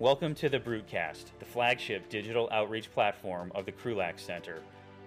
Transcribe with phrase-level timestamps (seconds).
[0.00, 4.62] Welcome to the Brutecast, the flagship digital outreach platform of the Krulak Center.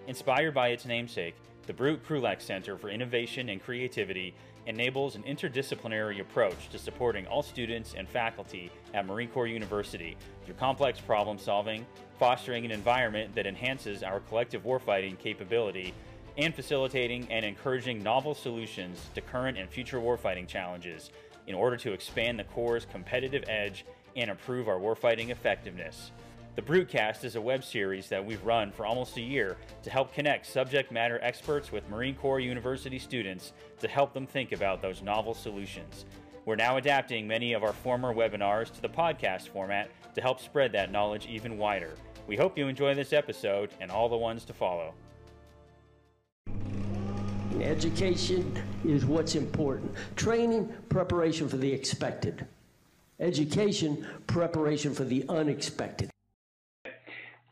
[0.08, 1.34] Inspired by its namesake,
[1.66, 4.34] the Brute Krulak Center for Innovation and Creativity
[4.66, 10.56] enables an interdisciplinary approach to supporting all students and faculty at Marine Corps University through
[10.56, 11.86] complex problem solving,
[12.20, 15.94] fostering an environment that enhances our collective warfighting capability,
[16.38, 21.12] and facilitating and encouraging novel solutions to current and future warfighting challenges
[21.48, 23.86] in order to expand the Corps' competitive edge
[24.16, 26.12] and improve our warfighting effectiveness.
[26.56, 30.14] The Brutecast is a web series that we've run for almost a year to help
[30.14, 35.02] connect subject matter experts with Marine Corps University students to help them think about those
[35.02, 36.06] novel solutions.
[36.44, 40.74] We're now adapting many of our former webinars to the podcast format to help spread
[40.74, 41.96] that knowledge even wider.
[42.28, 44.94] We hope you enjoy this episode and all the ones to follow.
[47.62, 49.94] Education is what's important.
[50.16, 52.46] Training, preparation for the expected.
[53.22, 56.10] Education, preparation for the unexpected.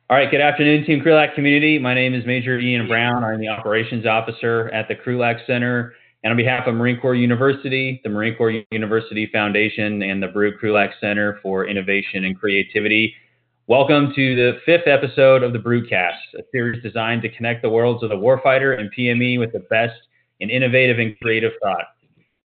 [0.10, 1.78] All right, good afternoon, Team Krulak community.
[1.78, 3.24] My name is Major Ian Brown.
[3.24, 5.94] I'm the Operations Officer at the Krulak Center.
[6.24, 10.56] And on behalf of Marine Corps University, the Marine Corps University Foundation, and the Brute
[10.60, 13.14] Krulak Center for Innovation and Creativity,
[13.68, 18.02] welcome to the fifth episode of the Brutecast, a series designed to connect the worlds
[18.02, 20.00] of the warfighter and PME with the best
[20.40, 21.86] in innovative and creative thought.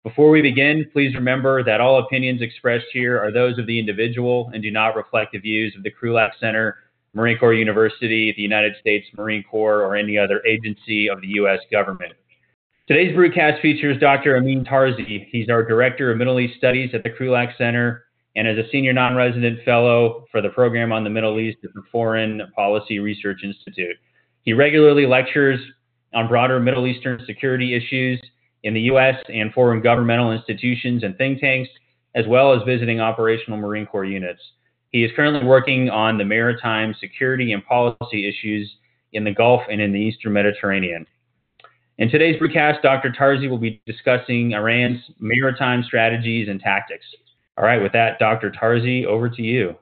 [0.06, 4.52] Before we begin, please remember that all opinions expressed here are those of the individual
[4.54, 6.78] and do not reflect the views of the Krulak Center,
[7.16, 11.58] Marine Corps University, the United States Marine Corps, or any other agency of the U.S.
[11.72, 12.14] government.
[12.88, 14.38] Today's broadcast features Dr.
[14.38, 15.26] Amin Tarzi.
[15.32, 18.94] He's our Director of Middle East Studies at the Krulak Center and is a Senior
[18.94, 23.98] Non-Resident Fellow for the Program on the Middle East at the Foreign Policy Research Institute.
[24.44, 25.60] He regularly lectures
[26.14, 28.22] on broader Middle Eastern security issues
[28.66, 29.16] in the U.S.
[29.30, 31.70] and foreign governmental institutions and think tanks,
[32.16, 34.42] as well as visiting operational Marine Corps units.
[34.90, 38.70] He is currently working on the maritime security and policy issues
[39.14, 41.06] in the Gulf and in the Eastern Mediterranean.
[42.00, 43.12] In today's broadcast, Dr.
[43.12, 47.06] Tarzi will be discussing Iran's maritime strategies and tactics.
[47.58, 48.52] All right, with that, Dr.
[48.52, 49.76] Tarzi, over to you.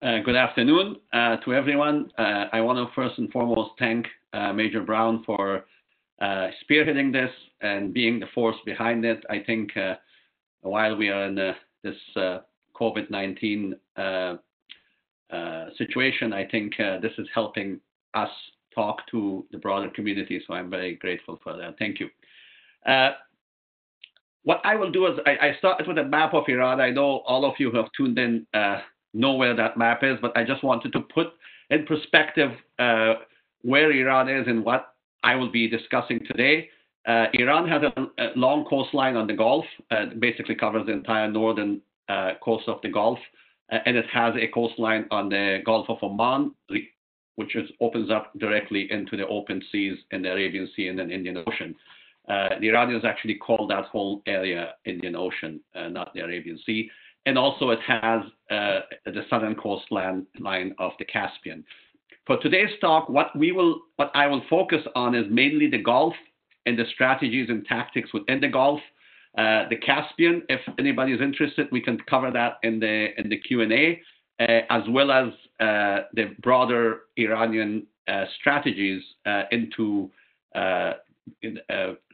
[0.00, 2.10] Uh, good afternoon uh, to everyone.
[2.16, 5.66] Uh, I want to first and foremost thank uh, Major Brown for
[6.20, 7.30] uh, spearheading this
[7.60, 9.24] and being the force behind it.
[9.28, 9.94] I think uh,
[10.62, 12.38] while we are in uh, this uh,
[12.78, 14.36] COVID 19 uh,
[15.76, 17.80] situation, I think this is helping
[18.14, 18.30] us
[18.74, 20.42] talk to the broader community.
[20.46, 21.78] So I'm very grateful for that.
[21.78, 22.08] Thank you.
[24.44, 26.80] what I will do is I, I started with a map of Iran.
[26.80, 28.46] I know all of you who have tuned in
[29.14, 31.28] know where that map is, but I just wanted to put
[31.70, 32.52] in perspective
[33.62, 36.70] where Iran is and what I will be discussing today.
[37.08, 41.80] Uh, Iran has a, long coastline on the Gulf, uh, basically covers the entire northern
[42.10, 43.18] uh, coast of the Gulf,
[43.70, 46.54] and it has a coastline on the Gulf of Oman,
[47.36, 51.42] which opens up directly into the open seas in the Arabian Sea and then Indian
[51.46, 51.74] Ocean.
[52.26, 56.90] The Iranians actually call that whole area Indian Ocean, not the Arabian Sea.
[57.26, 61.64] And also it has the southern coastline line of the Caspian.
[62.26, 66.14] For today's talk, what we will, what I will focus on is mainly the Gulf
[66.68, 68.80] and the strategies and tactics within the Gulf.
[69.36, 73.38] Uh, the Caspian, if anybody is interested, we can cover that in the in the
[73.38, 74.00] Q and A,
[74.40, 75.28] uh, as well as
[75.60, 80.10] uh, the broader Iranian uh, strategies uh, into
[80.54, 80.94] uh,
[81.42, 81.58] in,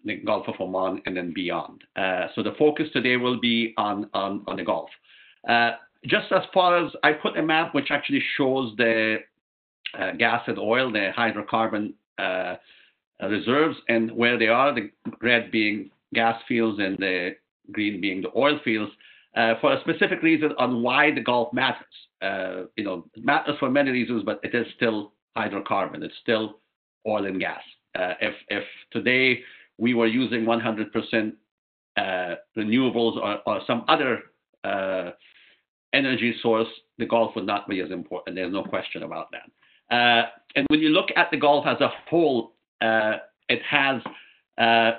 [0.05, 1.83] the Gulf of Oman and then beyond.
[2.35, 4.91] so the focus today will be on the Gulf.
[6.05, 9.19] just as far as I put a map which actually shows the
[10.19, 11.95] gas and oil, the hydrocarbon
[13.23, 14.91] reserves, and where they are, the
[15.23, 17.31] red being gas fields and the
[17.73, 18.93] green being the oil fields,
[19.37, 21.85] uh, for a specific reason on why the Gulf matters.
[22.23, 26.03] Uh, you know, it matters for many reasons, but it is still hydrocarbon.
[26.03, 26.59] It's still
[27.07, 27.61] oil and gas.
[27.99, 29.41] Uh, if if today
[29.79, 31.33] we were using 100%
[31.97, 34.23] uh, renewables or, or, some other
[35.93, 38.37] energy source, the Gulf would not be as important.
[38.37, 39.95] There's no question about that.
[39.95, 42.54] Uh, and when you look at the Gulf as a whole, uh,
[43.49, 44.03] it has
[44.59, 44.93] uh,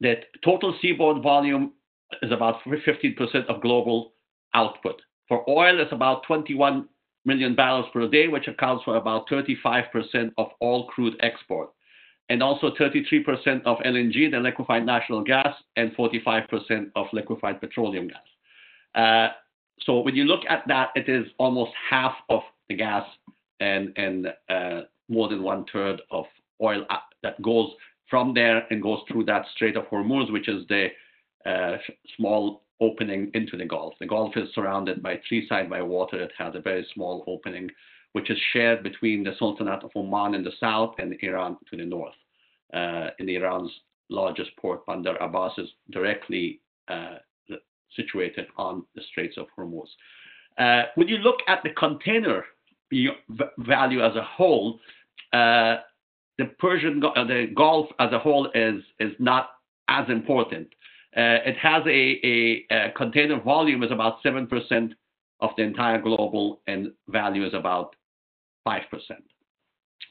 [0.00, 1.72] the total seaborne volume
[2.22, 4.12] is about 15% of global
[4.54, 5.00] output.
[5.28, 6.88] For oil, it's about 21
[7.24, 11.70] million barrels per day, which accounts for about 35% of all crude export,
[12.30, 18.22] and also 33% of LNG, the liquefied natural gas, and 45% of liquefied petroleum gas.
[18.94, 19.28] Uh,
[19.80, 23.06] so when you look at that, it is almost half of the gas
[23.60, 26.26] and and uh, more than one third of
[26.62, 26.84] oil
[27.22, 27.70] that goes
[28.08, 30.88] from there and goes through that Strait of Hormuz, which is the
[31.46, 31.76] uh,
[32.16, 33.94] small opening into the Gulf.
[34.00, 36.20] The Gulf is surrounded by three sides by water.
[36.22, 37.70] It has a very small opening,
[38.12, 41.84] which is shared between the Sultanate of Oman in the south and Iran to the
[41.84, 42.14] north.
[42.72, 43.72] Uh, in Iran's
[44.10, 47.16] largest port, Bandar Abbas, is directly uh,
[47.96, 49.88] situated on the Straits of Hormuz.
[50.58, 52.44] Uh, when you look at the container
[53.58, 54.80] value as a whole,
[55.32, 55.76] uh,
[56.38, 59.50] the Persian, uh, the Gulf as a whole is is not
[59.88, 60.68] as important.
[61.16, 64.94] Uh, it has a, a, a, container volume is about seven percent
[65.40, 67.96] of the entire global, and value is about
[68.64, 69.24] five percent.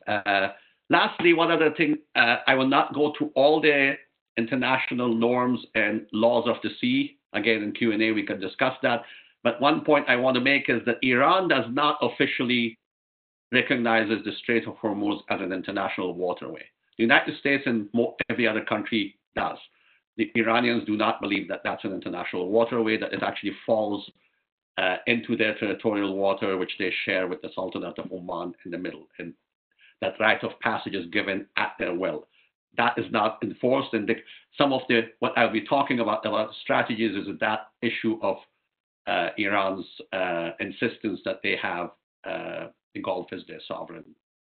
[0.06, 0.50] Uh,
[0.90, 3.94] lastly, one other thing, uh, I will not go through all the
[4.38, 7.18] international norms and laws of the sea.
[7.34, 9.04] Again, in Q&A, we can discuss that.
[9.44, 12.78] But one point I want to make is that Iran does not officially
[13.52, 16.64] recognizes the Strait of Hormuz as an international waterway.
[16.98, 17.88] The United States and
[18.30, 19.58] every other country does.
[20.18, 24.10] The Iranians do not believe that that's an international waterway, that it actually falls
[24.78, 28.78] uh, into their territorial water, which they share with the Sultanate of Oman in the
[28.78, 29.08] middle.
[29.20, 29.34] And
[30.02, 32.28] that right of passage is given at their will.
[32.78, 33.94] That is not enforced.
[33.94, 34.16] And the,
[34.58, 38.38] some of the, what I'll be talking about, about strategies is that issue of
[39.08, 41.92] uh, Iran's uh, insistence that they have
[42.28, 42.68] uh,
[42.98, 44.04] the Gulf is their sovereign,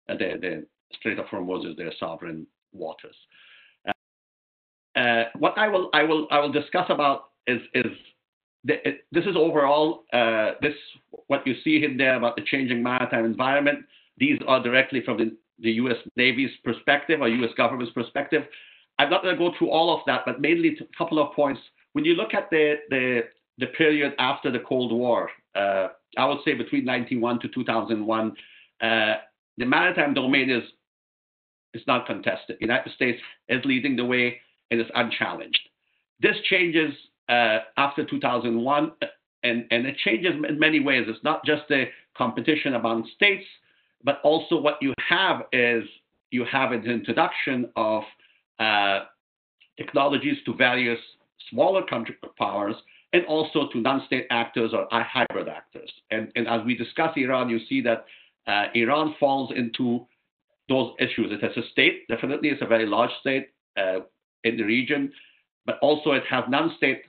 [0.09, 3.15] uh, the, the Strait of Hormuz is their sovereign waters.
[3.87, 7.85] Uh, uh, what I will I will I will discuss about is is
[8.65, 10.73] the, it, this is overall uh, this
[11.27, 13.79] what you see in there about the changing maritime environment.
[14.17, 15.97] These are directly from the, the U.S.
[16.15, 17.51] Navy's perspective or U.S.
[17.57, 18.43] government's perspective.
[18.99, 21.59] I'm not going to go through all of that, but mainly a couple of points.
[21.93, 23.21] When you look at the the,
[23.57, 28.35] the period after the Cold War, uh, I would say between 1991 to 2001,
[28.81, 29.13] uh,
[29.57, 30.63] the maritime domain is
[31.73, 32.57] is not contested.
[32.59, 33.19] The United States
[33.49, 34.39] is leading the way
[34.69, 35.59] and is unchallenged.
[36.19, 36.93] This changes
[37.29, 38.91] uh, after 2001,
[39.43, 41.05] and, and it changes in many ways.
[41.07, 43.45] It's not just a competition among states,
[44.03, 45.83] but also what you have is
[46.29, 48.03] you have an introduction of
[48.59, 49.01] uh,
[49.77, 50.99] technologies to various
[51.49, 52.75] smaller country powers
[53.13, 55.91] and also to non-state actors or hybrid actors.
[56.11, 58.05] And, and as we discuss Iran, you see that
[58.47, 60.05] uh, Iran falls into
[60.67, 61.31] those issues.
[61.31, 63.99] It has a state, definitely, it's a very large state uh,
[64.43, 65.11] in the region,
[65.65, 67.03] but also it has non-state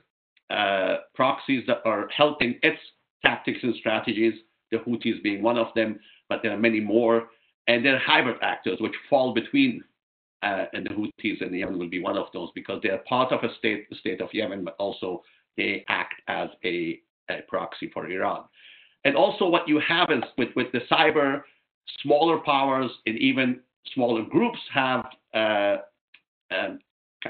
[0.49, 2.79] uh, proxies that are helping its
[3.25, 4.33] tactics and strategies,
[4.71, 5.99] the Houthis being one of them,
[6.29, 7.29] but there are many more.
[7.67, 9.83] And there are hybrid actors which fall between
[10.43, 13.31] uh, and the Houthis and Yemen will be one of those because they are part
[13.31, 15.23] of a state, the state of Yemen, but also
[15.87, 16.99] act as a,
[17.29, 18.43] a proxy for Iran.
[19.03, 21.43] And also, what you have is with, with the cyber,
[22.01, 23.59] smaller powers and even
[23.93, 25.77] smaller groups have, uh,
[26.51, 26.79] um,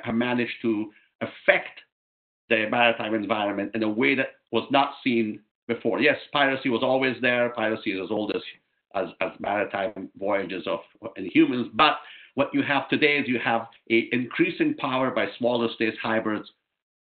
[0.04, 0.92] have managed to
[1.22, 1.80] affect
[2.50, 6.00] the maritime environment in a way that was not seen before.
[6.00, 7.50] Yes, piracy was always there.
[7.50, 8.42] Piracy is as old as
[8.96, 10.80] as, as maritime voyages of
[11.18, 11.68] humans.
[11.74, 11.98] But
[12.36, 16.50] what you have today is you have a increasing power by smaller states hybrids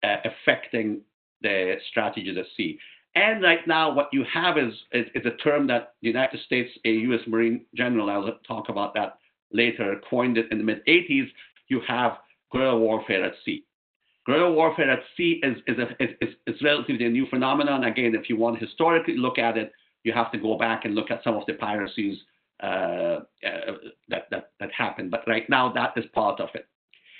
[0.03, 1.01] uh, affecting
[1.41, 2.77] the strategies at sea.
[3.15, 6.69] And right now, what you have is, is, is, a term that the United States,
[6.85, 7.19] a U.S.
[7.27, 9.17] Marine general, I'll talk about that
[9.51, 11.27] later, coined it in the mid 80s.
[11.67, 12.13] You have
[12.51, 13.65] guerrilla warfare at sea.
[14.25, 17.83] Guerrilla warfare at sea is, is, a, is, is relatively a new phenomenon.
[17.83, 19.73] Again, if you want to historically look at it,
[20.03, 22.17] you have to go back and look at some of the piracies
[22.63, 23.73] uh, uh,
[24.07, 25.11] that, that, that happened.
[25.11, 26.67] But right now, that is part of it.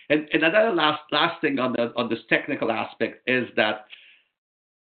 [0.09, 3.85] And, and another last, last thing on, the, on this technical aspect is that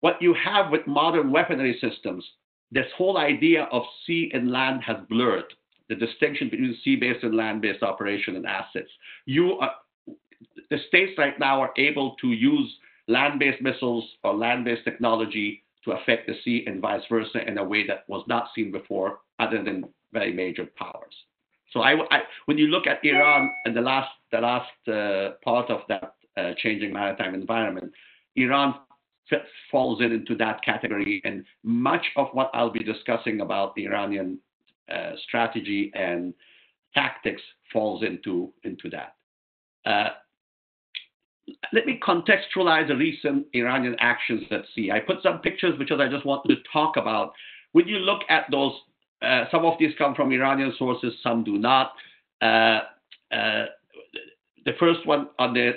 [0.02, 2.26] what you have with modern weaponry systems,
[2.72, 5.54] this whole idea of sea and land has blurred
[5.90, 8.90] the distinction between sea-based and land-based operation and assets.
[9.26, 9.72] You are,
[10.70, 12.72] the states right now are able to use
[13.08, 17.88] land-based missiles or land-based technology to affect the sea and vice versa in a way
[17.88, 21.16] that was not seen before, other than very major powers.
[21.72, 25.70] So I, I, when you look at Iran and the last, the last uh, part
[25.70, 27.92] of that uh, changing maritime environment,
[28.36, 28.76] Iran
[29.72, 31.22] falls in into that category.
[31.24, 34.40] And much of what I'll be discussing about the Iranian
[34.94, 36.34] uh, strategy and
[36.94, 39.16] tactics falls into, into that.
[39.86, 40.10] Uh,
[41.74, 44.92] let me contextualize the recent Iranian actions at sea.
[44.92, 47.34] I put some pictures because I just wanted to talk about.
[47.72, 48.74] When you look at those,
[49.22, 51.94] uh, some of these come from Iranian sources, some do not.
[52.42, 52.82] Uh,
[53.32, 53.66] uh,
[54.66, 55.74] the first one on the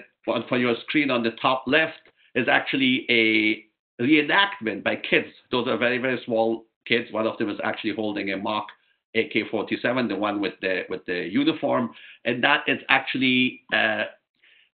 [0.49, 1.99] for your screen on the top left
[2.35, 5.29] is actually a reenactment by kids.
[5.51, 7.12] Those are very, very small kids.
[7.12, 8.67] One of them is actually holding a mock
[9.15, 11.91] AK-47, the one with the with the uniform,
[12.25, 14.05] and that is actually uh,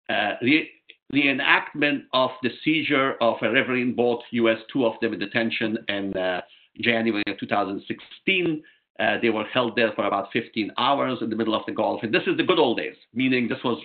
[0.10, 0.70] uh, re-
[1.12, 5.78] the enactment of the seizure of a riverine boat, US, two of them in detention
[5.88, 6.42] in uh,
[6.82, 8.64] January of 2016.
[8.98, 12.02] Uh, they were held there for about 15 hours in the middle of the Gulf.
[12.04, 13.82] And this is the good old days, meaning this was,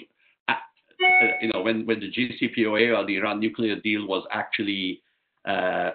[1.41, 5.03] you know, when, when the JCPOA or the Iran nuclear deal was actually
[5.47, 5.91] uh,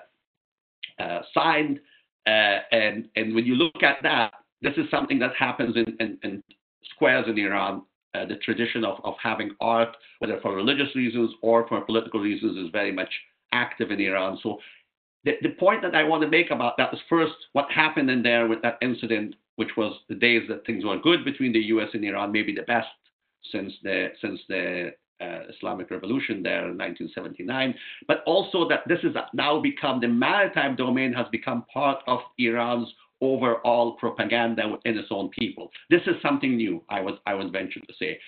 [0.99, 1.79] uh, signed.
[2.25, 6.43] and, and when you look at that, this is something that happens in, in, in
[6.95, 7.83] squares in Iran
[8.15, 12.57] uh, the tradition of, of having art, whether for religious reasons or for political reasons,
[12.57, 13.09] is very much
[13.51, 14.39] active in Iran.
[14.41, 14.59] So
[15.25, 18.23] the, the point that I want to make about that is first what happened in
[18.23, 21.89] there with that incident, which was the days that things were good between the U.S.
[21.93, 22.87] and Iran, maybe the best
[23.51, 24.91] since the since the uh,
[25.21, 27.75] Islamic Revolution there in 1979,
[28.07, 32.91] but also that this has now become the maritime domain has become part of Iran's
[33.21, 35.71] overall propaganda within its own people.
[35.89, 38.19] This is something new, I was, I was ventured to say.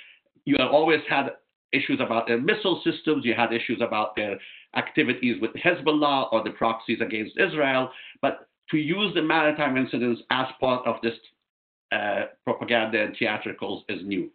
[0.46, 1.32] You have always had
[1.74, 4.40] issues about their missile systems, you had issues about their
[4.76, 7.92] activities with Hezbollah or the proxies against Israel,
[8.22, 11.14] but to use the maritime incidents as part of this
[11.92, 14.30] uh, propaganda and theatricals is new.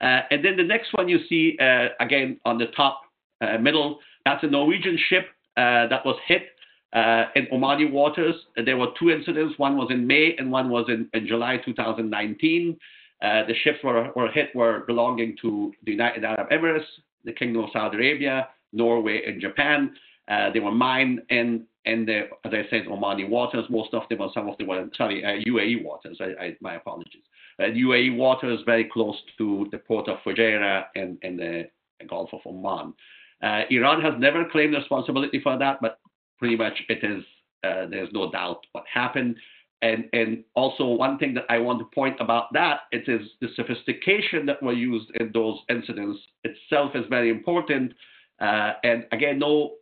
[0.00, 3.02] Uh, and then the next one you see, uh, again, on the top
[3.40, 5.26] uh, middle, that's a Norwegian ship
[5.56, 6.50] uh, that was hit
[6.92, 8.34] uh, in Omani waters.
[8.64, 9.58] There were two incidents.
[9.58, 12.76] One was in May and one was in, in July 2019.
[13.20, 16.84] Uh, the ships were, were hit were belonging to the United Arab Emirates,
[17.24, 19.94] the Kingdom of Saudi Arabia, Norway, and Japan.
[20.28, 23.64] Uh, they were mined in, in the, as I said, Omani waters.
[23.70, 26.18] Most of them, or some of them were, sorry, uh, UAE waters.
[26.20, 27.22] I, I, my apologies.
[27.60, 31.68] Uh, UAE waters very close to the port of Fujairah in, in the
[32.08, 32.94] Gulf of Oman.
[33.42, 35.98] Uh, Iran has never claimed responsibility for that, but
[36.38, 37.24] pretty much it is
[37.64, 39.36] uh, there's no doubt what happened.
[39.80, 43.48] And and also one thing that I want to point about that it is the
[43.54, 47.92] sophistication that were used in those incidents itself is very important.
[48.40, 49.74] Uh, and again, no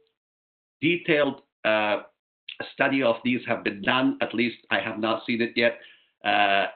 [0.83, 2.03] detailed uh,
[2.75, 4.19] study of these have been done.
[4.21, 5.79] At least I have not seen it yet.
[6.25, 6.67] Uh,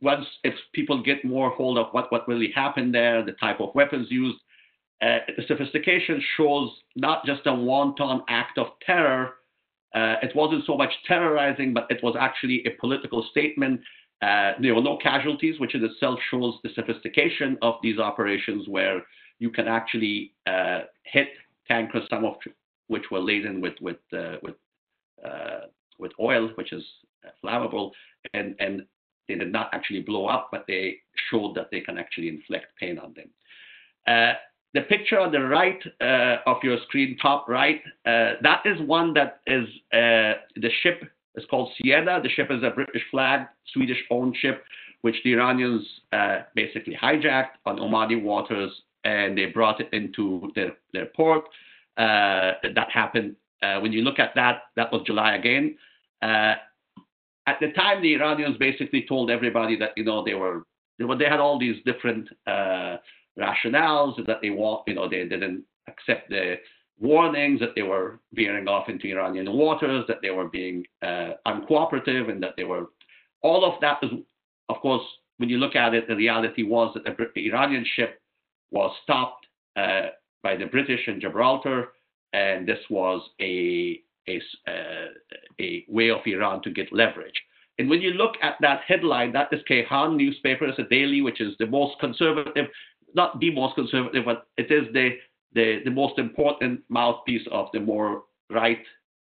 [0.00, 3.74] once if people get more hold of what, what really happened there, the type of
[3.74, 4.38] weapons used,
[5.02, 9.34] uh, the sophistication shows not just a wanton act of terror.
[9.94, 13.80] Uh, it wasn't so much terrorizing, but it was actually a political statement.
[14.22, 19.02] Uh, there were no casualties, which in itself shows the sophistication of these operations, where
[19.38, 21.28] you can actually uh, hit
[21.68, 22.34] tankers, some of
[22.88, 24.56] which were laden with with uh, with
[25.24, 25.66] uh,
[25.98, 26.82] with oil, which is
[27.44, 27.92] flammable,
[28.34, 28.82] and and
[29.28, 30.96] they did not actually blow up, but they
[31.30, 33.28] showed that they can actually inflict pain on them.
[34.06, 34.34] Uh,
[34.74, 39.14] the picture on the right uh, of your screen, top right, uh, that is one
[39.14, 41.02] that is uh, the ship
[41.36, 42.22] is called Stena.
[42.22, 44.64] The ship is a British flag, Swedish owned ship,
[45.02, 48.70] which the Iranians uh, basically hijacked on Omani waters
[49.04, 51.44] and they brought it into their, their port.
[51.96, 53.36] Uh, that happened.
[53.60, 55.76] When you look at that, that was July again.
[57.48, 60.64] At the time, the Iranians basically told everybody that you know they were
[60.98, 62.28] they had all these different
[63.38, 66.56] rationales that they want, you know, they didn't accept the
[67.00, 72.28] warnings that they were veering off into Iranian waters, that they were being uh, uncooperative,
[72.30, 72.86] and that they were.
[73.42, 74.10] All of that is,
[74.68, 75.04] of course,
[75.36, 78.20] when you look at it, the reality was that the Iranian ship
[78.72, 80.08] was stopped uh,
[80.42, 81.92] by the British in Gibraltar,
[82.32, 85.06] and this was a a, uh,
[85.60, 87.40] a way of Iran to get leverage.
[87.78, 91.40] And when you look at that headline, that is Kayhan newspaper, it's a daily, which
[91.40, 92.66] is the most conservative
[93.14, 95.10] not the most conservative, but it is the,
[95.54, 98.82] the, the most important mouthpiece of the more right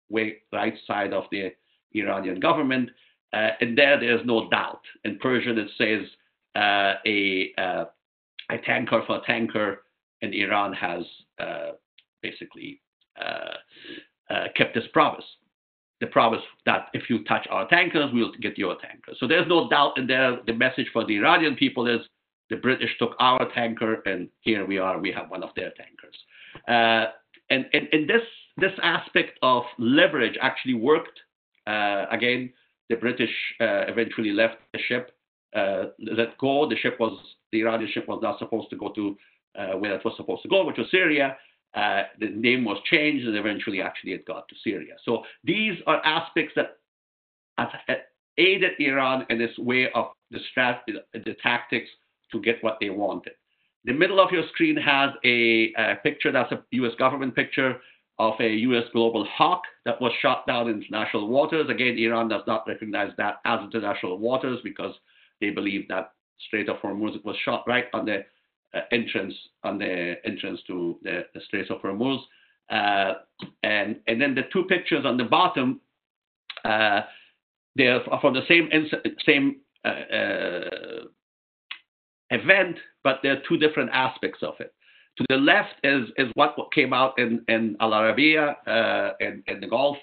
[0.09, 1.53] way, right side of the
[1.93, 2.91] Iranian government.
[3.33, 4.83] Uh, and there, there's no doubt.
[5.05, 6.07] In Persian, it says
[6.57, 7.85] uh, a, uh,
[8.51, 9.83] a tanker for tanker,
[10.23, 11.03] and Iran has
[11.41, 11.73] uh,
[12.23, 12.81] basically
[14.31, 15.25] uh, kept this promise.
[16.01, 19.17] The promise that if you touch our tankers, we'll get your tankers.
[19.21, 20.39] So there's no doubt in there.
[20.47, 22.01] The message for the Iranian people is
[22.51, 24.99] the British took our tanker, and here we are.
[24.99, 26.17] We have one of their tankers.
[26.69, 27.13] Uh,
[27.51, 28.23] and, and, and this
[28.57, 31.19] this aspect of leverage actually worked.
[31.67, 32.53] Uh, again,
[32.89, 35.11] the British uh, eventually left the ship,
[35.57, 36.69] uh, let go.
[36.69, 37.19] The ship was
[37.53, 39.17] the Iranian ship was not supposed to go to
[39.59, 41.37] uh, where it was supposed to go, which was Syria.
[41.75, 44.95] Uh, the name was changed, and eventually, actually, it got to Syria.
[45.05, 46.79] So these are aspects that
[48.39, 51.89] aided Iran in this way of the strategy, the tactics
[52.33, 53.33] to get what they wanted.
[53.85, 57.81] The middle of your screen has a, a picture that's a US government picture
[58.19, 61.69] of a US Global Hawk that was shot down in international waters.
[61.69, 64.95] Again, Iran does not recognize that as international waters because
[65.41, 66.13] they believe that
[66.47, 68.25] Strait of Hormuz was shot right on the
[68.93, 72.19] entrance on the entrance to the, the Straits of Hormuz.
[72.71, 73.15] Uh,
[73.63, 75.81] and and then the two pictures on the bottom,
[76.65, 77.03] uh,
[77.77, 78.71] they're from the same
[79.27, 81.05] same uh, uh,
[82.31, 84.73] event, but there are two different aspects of it.
[85.19, 89.61] To the left is is what came out in in Al Arabiya uh, in, in
[89.61, 89.99] the Gulf.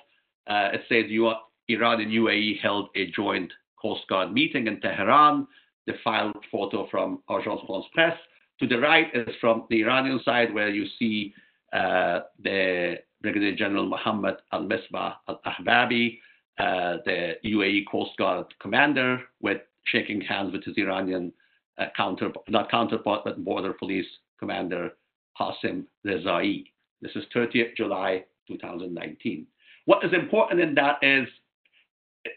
[0.48, 1.34] it says you,
[1.68, 3.52] Iran and UAE held a joint
[3.82, 5.48] Coast Guard meeting in Tehran.
[5.88, 8.20] The filed photo from Agence France Presse.
[8.62, 11.34] To the right is from the Iranian side, where you see
[11.74, 16.20] uh, the Brigadier General Mohammed Al Misbah Al Ahbabi,
[16.60, 21.34] uh, the UAE Coast Guard commander, with shaking hands with his Iranian
[21.80, 24.06] uh, counter, not counterpart, but border police
[24.38, 24.92] commander
[25.40, 26.66] Qasim Rezai.
[27.02, 29.48] This is 30th July 2019.
[29.86, 31.28] What is important in that is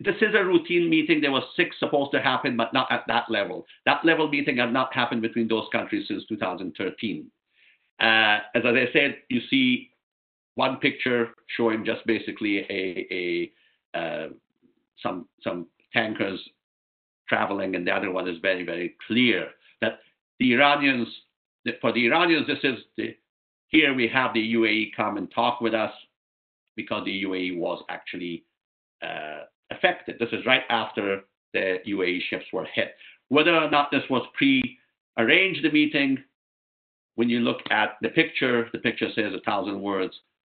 [0.00, 1.20] this is a routine meeting.
[1.20, 3.66] There was six supposed to happen, but not at that level.
[3.84, 7.30] That level meeting had not happened between those countries since 2013.
[8.00, 9.90] Uh, as I said, you see
[10.54, 13.06] one picture showing just basically a,
[13.94, 14.28] a uh,
[15.02, 16.40] some some tankers
[17.28, 19.50] traveling, and the other one is very very clear
[19.80, 20.00] that
[20.40, 21.08] the Iranians,
[21.80, 23.16] for the Iranians, this is the
[23.68, 25.92] here we have the UAE come and talk with us
[26.76, 28.44] because the UAE was actually
[29.02, 30.16] uh, affected.
[30.18, 32.94] This is right after the UAE ships were hit.
[33.28, 36.18] Whether or not this was pre-arranged the meeting,
[37.16, 40.14] when you look at the picture, the picture says a thousand words,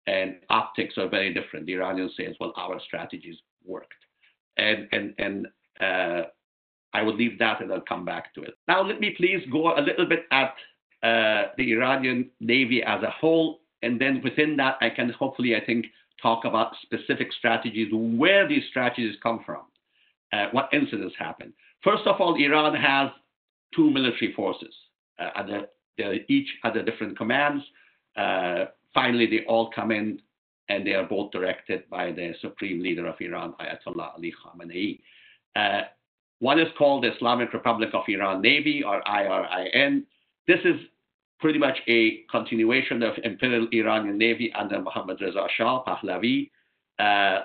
[0.07, 1.67] and optics are very different.
[1.67, 4.03] The Iranian says, "Well, our strategies worked,"
[4.57, 5.47] and and and
[5.81, 6.29] uh,
[6.97, 8.55] I will leave that and I'll come back to it.
[8.69, 10.55] Now, let me please go a little bit at
[11.03, 15.65] uh, the Iranian Navy as a whole, and then within that, I can hopefully, I
[15.65, 15.87] think,
[16.21, 19.63] talk about specific strategies, where these strategies come from,
[20.33, 21.53] uh, what incidents happen.
[21.83, 23.11] First of all, Iran has
[23.75, 24.75] two military forces.
[25.19, 25.43] Uh,
[25.97, 27.65] they each under different commands.
[28.17, 30.21] Uh, finally, they all come in
[30.69, 35.01] and they are both directed by the supreme leader of Iran, Ayatollah Ali Khamenei.
[35.55, 35.87] Uh,
[36.41, 40.05] one is called the Islamic Republic of Iran Navy, or IRIN.
[40.47, 40.77] This is
[41.39, 46.51] pretty much a continuation of Imperial Iranian Navy under Mohammad Reza Shah Pahlavi.
[46.99, 47.45] Uh,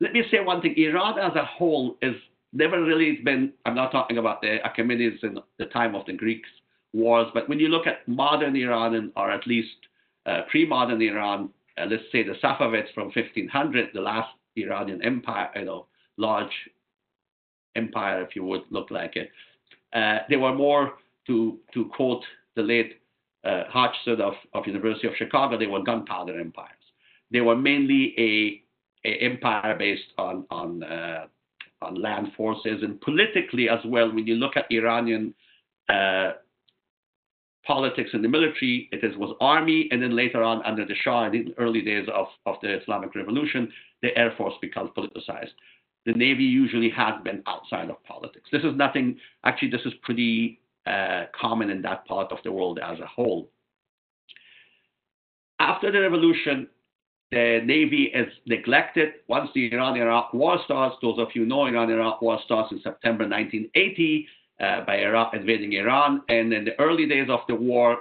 [0.00, 2.14] let me say one thing Iran as a whole is
[2.52, 6.48] never really been, I'm not talking about the Achaemenids in the time of the Greeks
[6.92, 9.76] wars, but when you look at modern Iran, or at least
[10.26, 15.50] uh, pre modern Iran, uh, let's say the Safavids from 1500, the last Iranian empire,
[15.54, 15.86] you know,
[16.16, 16.52] large
[17.76, 19.30] empire, if you would look like it,
[19.92, 20.94] uh, they were more,
[21.26, 22.24] to, to quote
[22.56, 23.00] the late
[23.44, 26.70] uh, of, of University of Chicago, they were gunpowder empires.
[27.32, 31.26] They were mainly a, a empire based on on uh,
[31.82, 34.12] on land forces and politically as well.
[34.12, 35.34] When you look at Iranian
[35.88, 36.32] uh,
[37.66, 41.26] politics and the military, it is, was army, and then later on under the Shah,
[41.26, 45.52] in the early days of, of the Islamic Revolution, the air force becomes politicized.
[46.06, 48.48] The navy usually has been outside of politics.
[48.50, 49.18] This is nothing.
[49.44, 50.59] Actually, this is pretty uh,
[51.40, 53.50] common in that part of the world as a whole.
[55.58, 56.68] After the revolution,
[57.30, 59.12] the navy is neglected.
[59.28, 64.26] Once the Iran-Iraq war starts, those of you know Iran-Iraq war starts in September 1980
[64.60, 67.98] uh, by Iraq invading Iran, and in the early days of the war,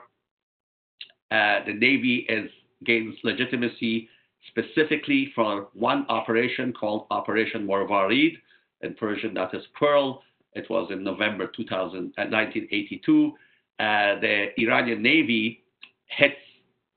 [1.32, 2.50] uh, the navy is
[2.86, 4.10] gains legitimacy
[4.48, 8.34] specifically for one operation called Operation Marvarid,
[8.82, 10.24] in Persian that is Pearl,
[10.54, 13.32] it was in November 2000, 1982.
[13.80, 15.64] Uh, uh, the Iranian Navy
[16.06, 16.36] hits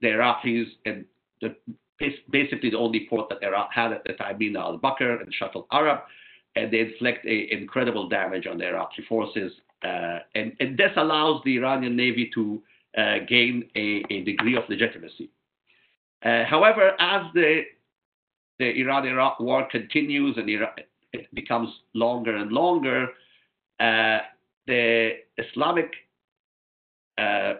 [0.01, 1.05] the Iraqis in
[1.41, 1.55] the,
[2.31, 5.53] basically the only port that Iraq had at the time, Mina al Bakr and Shatt
[5.55, 6.01] al Arab,
[6.57, 9.53] and they inflict a, incredible damage on the Iraqi forces.
[9.85, 12.62] Uh, and, and, this allows the Iranian Navy to
[12.97, 15.29] uh, gain a, a, degree of legitimacy.
[16.25, 17.62] Uh, however, as the
[18.59, 20.79] the Iran-Iraq war continues and Iraq,
[21.12, 23.09] it becomes longer and longer,
[23.81, 24.19] uh,
[24.67, 25.91] the Islamic
[27.19, 27.55] uh,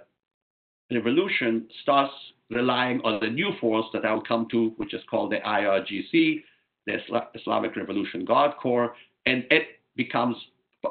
[0.91, 2.13] revolution starts
[2.51, 6.43] relying on the new force that I'll come to, which is called the IRGC,
[6.87, 6.99] the
[7.35, 8.95] Islamic Revolution Guard Corps,
[9.27, 10.37] and it becomes,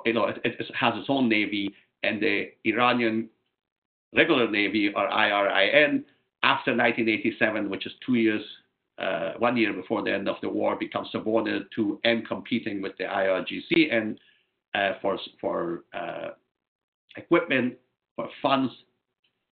[0.06, 3.30] you know, it, it has its own navy, and the Iranian
[4.16, 6.04] regular navy, or IRIN,
[6.44, 8.42] after 1987, which is two years,
[8.98, 12.98] uh, one year before the end of the war, becomes subordinate to and competing with
[12.98, 14.20] the IRGC, and
[14.76, 16.30] uh, for, for uh,
[17.18, 17.76] equipment,
[18.16, 18.74] for funds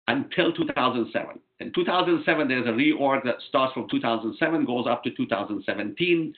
[0.08, 1.40] until 2007.
[1.60, 6.34] In 2007, there's a reorg that starts from 2007, goes up to 2017.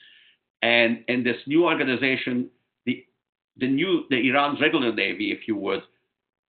[0.62, 2.48] And in this new organization,
[2.86, 3.04] the,
[3.56, 5.82] the new, the Iran's regular navy, if you would,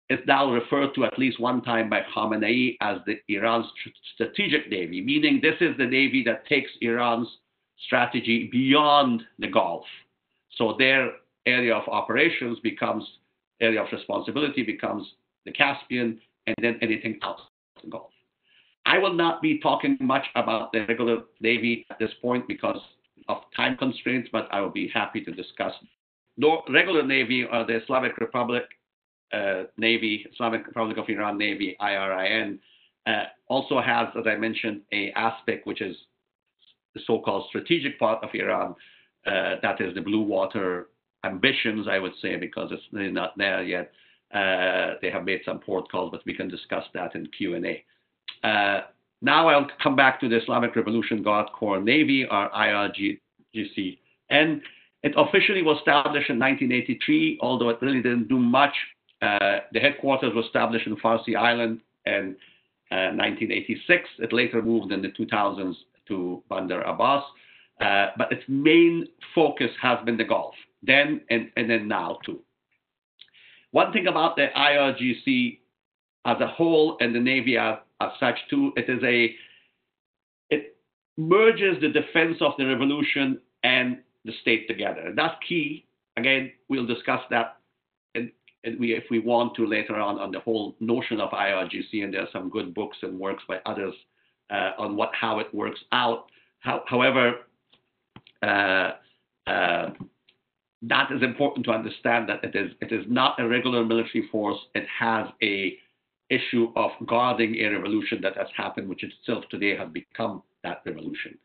[0.09, 3.67] is now referred to at least one time by Khamenei as the Iran's
[4.15, 7.27] strategic navy, meaning this is the navy that takes Iran's
[7.85, 9.85] strategy beyond the Gulf.
[10.55, 11.11] So their
[11.49, 13.03] area of operations becomes
[13.61, 15.05] area of responsibility becomes
[15.45, 17.41] the Caspian and then anything else
[17.83, 18.11] the Gulf.
[18.85, 22.79] I will not be talking much about the regular Navy at this point because
[23.27, 25.73] of time constraints, but I will be happy to discuss.
[26.37, 28.63] The regular Navy or the Islamic Republic
[29.31, 32.59] uh, Navy, Islamic Republic of Iran Navy, IRIN,
[33.05, 35.95] uh, also has, as I mentioned, a aspect which is
[36.95, 38.75] the so-called strategic part of Iran,
[39.25, 40.87] uh, that is the blue water
[41.23, 43.91] ambitions, I would say, because it's not there yet.
[44.33, 47.83] Uh, they have made some port calls, but we can discuss that in Q&A.
[48.47, 48.81] Uh,
[49.21, 53.97] now I'll come back to the Islamic Revolution Guard Corps Navy, or IRGC.
[54.29, 54.61] And
[55.03, 58.73] it officially was established in 1983, although it really didn't do much.
[59.21, 62.35] Uh, the headquarters was established in Farsi Island in
[62.89, 64.03] 1986.
[64.19, 65.75] Uh, it later moved in the 2000s
[66.07, 67.23] to Bandar Abbas.
[67.81, 70.53] Uh, but its main focus has been the Gulf,
[70.83, 72.39] then and, and then now too.
[73.71, 75.59] One thing about the IRGC
[76.25, 79.35] as a whole and the Navy as, as such too, it is a
[80.49, 80.77] it
[81.17, 85.01] merges the defense of the revolution and the state together.
[85.07, 85.85] And that's key.
[86.17, 87.57] Again, we'll discuss that
[88.15, 92.13] and, we, if we want to later on on the whole notion of IRGC, and
[92.13, 93.93] there are some good books and works by others
[94.49, 96.25] uh, on what how it works out.
[96.59, 97.35] How, however,
[98.43, 98.91] uh,
[99.47, 99.91] uh,
[100.83, 104.57] that is important to understand that it is it is not a regular military force.
[104.75, 105.77] It has a
[106.29, 111.37] issue of guarding a revolution that has happened, which itself today has become that revolution.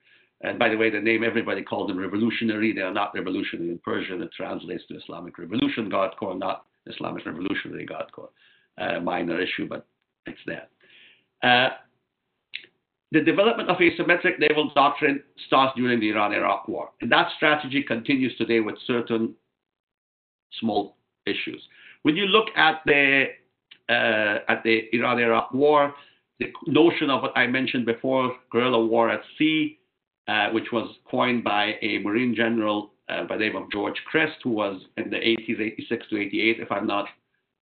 [0.43, 2.73] And by the way, the name everybody calls them revolutionary.
[2.73, 4.21] They are not revolutionary in Persian.
[4.23, 8.31] It translates to Islamic Revolution Guard Corps, not Islamic Revolutionary Guard Corps.
[8.77, 9.87] Uh, minor issue, but
[10.27, 10.67] it's there.
[11.43, 11.71] Uh,
[13.15, 18.37] the development of asymmetric naval doctrine starts during the Iran-Iraq War, and that strategy continues
[18.37, 19.35] today with certain
[20.59, 21.63] small issues.
[22.03, 23.27] When you look at the
[23.89, 25.95] uh, at the Iran-Iraq War,
[26.41, 29.79] the notion of what I mentioned before, guerrilla war at sea,
[30.27, 34.39] uh, which was coined by a Marine general uh, by the name of George Crist,
[34.43, 37.07] who was in the 80s, 86 to 88, if I'm not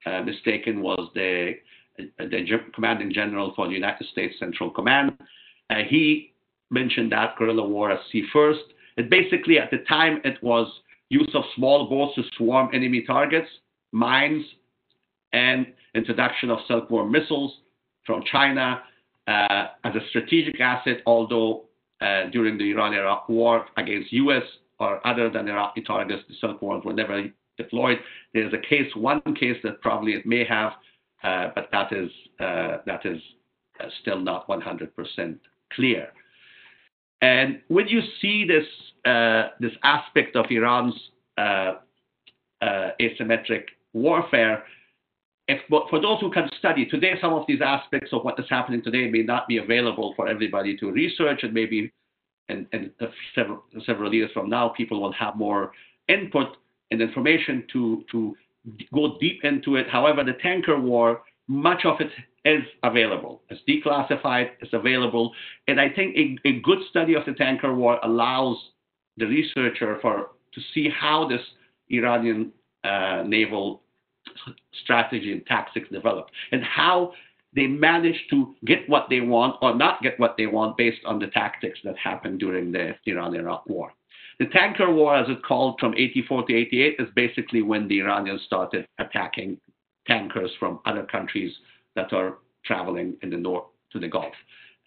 [0.06, 1.54] uh, mistaken, was the,
[1.98, 5.18] uh, the commanding general for the United States Central Command.
[5.72, 6.34] Uh, he
[6.70, 8.60] mentioned that guerrilla war at sea first.
[8.96, 10.70] It basically, at the time, it was
[11.08, 13.48] use of small boats to swarm enemy targets,
[13.92, 14.44] mines,
[15.32, 17.52] and introduction of Silkworm missiles
[18.04, 18.82] from China
[19.28, 21.64] uh, as a strategic asset, although
[22.02, 24.42] uh, during the Iran-Iraq war against U.S.
[24.78, 27.24] or other than Iraqi targets, the Silkworms were never
[27.56, 27.98] deployed.
[28.34, 30.72] There's a case, one case that probably it may have,
[31.22, 33.20] uh, but that is uh, that is
[33.80, 35.38] uh, still not 100%
[35.74, 36.08] clear.
[37.20, 38.66] And when you see this
[39.04, 40.94] uh, this aspect of Iran's
[43.00, 44.64] asymmetric warfare,
[45.48, 48.82] if, for those who can study today, some of these aspects of what is happening
[48.82, 51.92] today may not be available for everybody to research, and maybe
[52.48, 52.90] and, and
[53.34, 55.72] several, several years from now, people will have more
[56.08, 56.56] input
[56.90, 58.36] and information to, to
[58.94, 59.88] go deep into it.
[59.88, 62.10] However, the tanker war, much of it
[62.44, 63.42] is available.
[63.48, 65.32] It's declassified, it's available.
[65.68, 68.56] And I think a, a good study of the tanker war allows
[69.16, 71.40] the researcher for to see how this
[71.90, 72.52] Iranian
[72.84, 73.82] uh, naval
[74.82, 77.12] strategy and tactics developed and how
[77.54, 81.18] they managed to get what they want or not get what they want based on
[81.18, 83.92] the tactics that happened during the Iran Iraq war.
[84.38, 88.42] The tanker war, as it's called, from 84 to 88, is basically when the Iranians
[88.46, 89.58] started attacking
[90.06, 91.52] tankers from other countries
[91.94, 94.34] that are traveling in the north to the Gulf.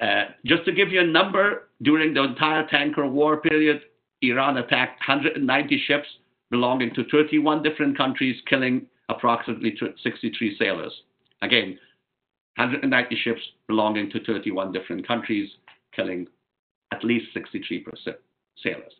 [0.01, 3.82] Uh, just to give you a number, during the entire tanker war period,
[4.21, 6.08] Iran attacked 190 ships
[6.51, 10.93] belonging to 31 different countries, killing approximately 63 sailors.
[11.41, 11.78] Again,
[12.58, 15.49] 190 ships belonging to 31 different countries,
[15.93, 16.28] killing
[16.93, 17.84] at least 63%
[18.63, 18.93] sailors.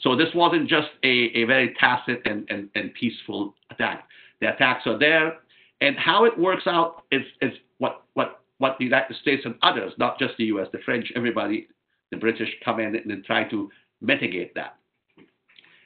[0.00, 4.08] So this wasn't just a, a very tacit and, and, and peaceful attack.
[4.40, 5.38] The attacks are there,
[5.82, 9.92] and how it works out is, is what, what, what the United States and others,
[9.98, 11.66] not just the US, the French, everybody,
[12.12, 13.68] the British come in and try to
[14.00, 14.76] mitigate that.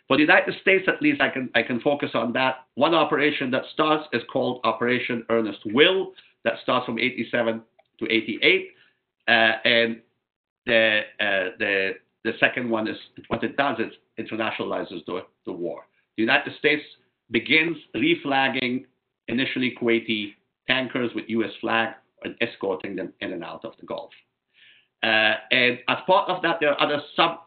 [0.07, 2.67] For the United States, at least, I can, I can focus on that.
[2.75, 6.13] One operation that starts is called Operation Earnest Will,
[6.45, 7.63] that starts from 87
[8.01, 8.69] to 88.
[9.27, 10.01] Uh, and
[10.67, 11.93] the, uh, the,
[12.25, 15.87] the second one is what it does is internationalizes the, the war.
[16.19, 16.83] The United States
[17.31, 18.85] begins reflagging
[19.29, 20.35] initially Kuwaiti
[20.67, 21.53] tankers with U.S.
[21.61, 24.11] flag and escorting them in and out of the Gulf.
[25.03, 27.41] Uh, and as part of that, there are other sub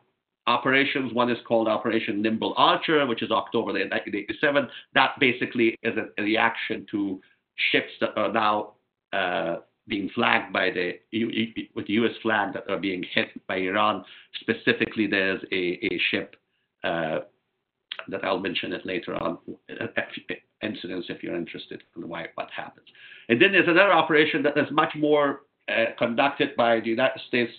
[0.47, 1.13] operations.
[1.13, 4.67] One is called Operation Nimble Archer, which is October 1987.
[4.93, 7.19] That basically is a, reaction to
[7.71, 8.73] ships that are now
[9.13, 10.99] uh, being flagged by the
[11.75, 12.13] with the U.S.
[12.21, 14.03] flag that are being hit by Iran.
[14.39, 16.35] Specifically, there's a, a ship
[16.83, 17.19] uh,
[18.07, 19.39] that I'll mention it later on.
[20.62, 22.88] Incidents, if you're interested in why what happens.
[23.30, 27.52] And then there's another operation that is much more uh, conducted by the United States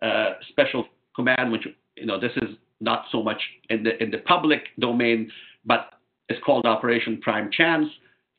[0.00, 4.18] uh, Special Command, which you know this is not so much in the in the
[4.18, 5.30] public domain,
[5.66, 5.94] but
[6.28, 7.88] it's called Operation Prime Chance.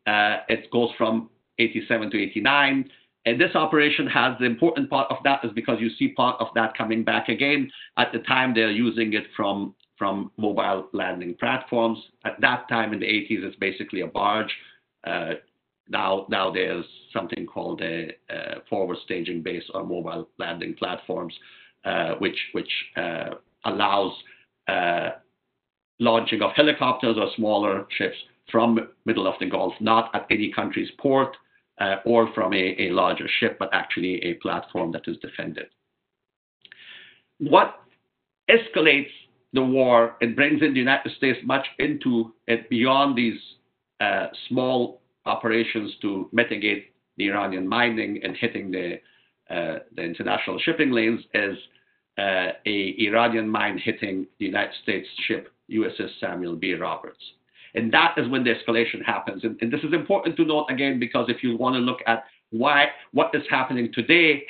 [0.07, 2.89] Uh, it goes from 87 to 89.
[3.25, 6.47] And this operation has the important part of that is because you see part of
[6.55, 7.69] that coming back again.
[7.97, 11.99] At the time, they're using it from, from mobile landing platforms.
[12.25, 14.51] At that time in the 80s, it's basically a barge.
[15.05, 15.33] Uh,
[15.89, 21.33] now, now there's something called a, a, forward staging base or mobile landing platforms,
[21.83, 23.31] uh, which, which uh,
[23.65, 24.13] allows
[24.67, 25.09] uh,
[25.99, 28.15] launching of helicopters or smaller ships
[28.49, 31.35] from middle of the Gulf, not at any country's port,
[31.79, 35.67] uh, or from a, a, larger ship, but actually a platform that is defended.
[37.37, 37.75] What
[38.49, 39.11] escalates
[39.53, 43.39] the war and brings in the United States much into it beyond these
[43.99, 48.99] uh, small operations to mitigate the Iranian mining and hitting the,
[49.49, 51.57] uh, the international shipping lanes is
[52.17, 56.73] uh, a Iranian mine hitting the United States ship USS Samuel B.
[56.73, 57.23] Roberts.
[57.75, 59.43] And that is when the escalation happens.
[59.43, 62.23] And, and, this is important to note again because if you want to look at
[62.49, 64.43] why what is happening today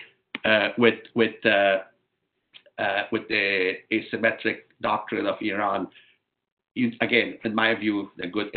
[0.45, 1.79] uh, with with uh,
[2.79, 5.87] uh, with the asymmetric doctrine of Iran,
[6.75, 8.47] you, again, in my view, the good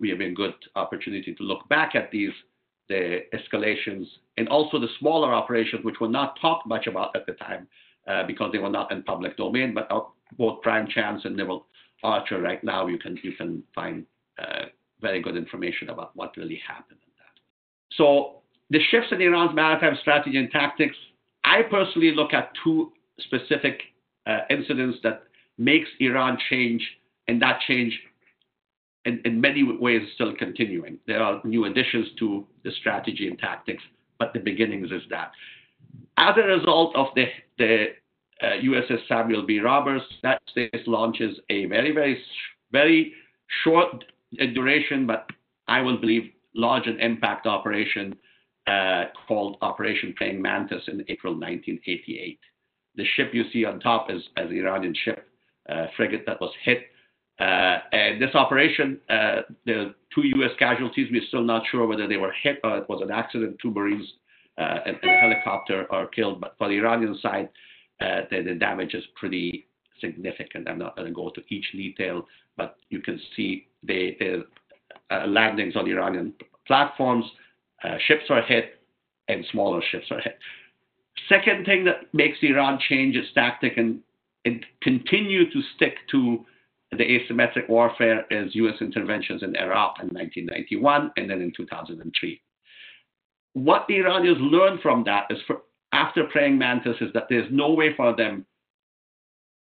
[0.00, 2.32] we have a good opportunity to look back at these
[2.88, 4.06] the escalations
[4.38, 7.68] and also the smaller operations, which were not talked much about at the time
[8.08, 9.88] uh, because they were not in public domain, but
[10.38, 11.66] both Prime Chance and Nimble
[12.02, 14.06] Archer right now, you can you can find
[14.38, 14.64] uh,
[15.00, 17.40] very good information about what really happened in that.
[17.96, 20.96] So the shifts in Iran's maritime strategy and tactics,
[21.44, 23.80] I personally look at two specific
[24.26, 25.22] uh, incidents that
[25.56, 26.86] makes Iran change,
[27.26, 27.98] and that change
[29.04, 30.98] in, in many ways is still continuing.
[31.06, 33.82] There are new additions to the strategy and tactics,
[34.18, 35.32] but the beginnings is that.
[36.16, 37.26] As a result of the,
[37.58, 37.86] the
[38.42, 39.60] uh, USS Samuel B.
[39.60, 40.04] Roberts.
[40.22, 42.20] That States launches a very, very,
[42.72, 43.12] very
[43.64, 44.04] short
[44.54, 45.28] duration, but
[45.66, 48.16] I will believe large and impact operation
[48.66, 52.38] uh, called Operation Praying Mantis in April 1988.
[52.98, 55.26] The ship you see on top is an Iranian ship,
[55.68, 56.80] uh, frigate that was hit.
[57.40, 60.50] Uh, and this operation, uh, are two U.S.
[60.58, 61.08] casualties.
[61.10, 63.56] We're still not sure whether they were hit or it was an accident.
[63.62, 64.06] Two Marines
[64.58, 66.40] uh, and, and a helicopter are killed.
[66.40, 67.48] But for the Iranian side,
[68.00, 69.68] uh, the, the damage is pretty
[70.00, 70.68] significant.
[70.68, 74.44] I'm not going to go to each detail, but you can see the, the
[75.14, 76.34] uh, landings on Iranian
[76.66, 77.24] platforms,
[77.84, 78.80] uh, ships are hit,
[79.28, 80.38] and smaller ships are hit.
[81.28, 84.00] Second thing that makes Iran change its tactic and,
[84.44, 86.44] and continue to stick to
[86.92, 88.76] the asymmetric warfare is U.S.
[88.80, 92.40] interventions in Iraq in 1991 and then in 2003.
[93.52, 97.72] What the Iranians learned from that is for, after praying mantis is that there's no
[97.72, 98.46] way for them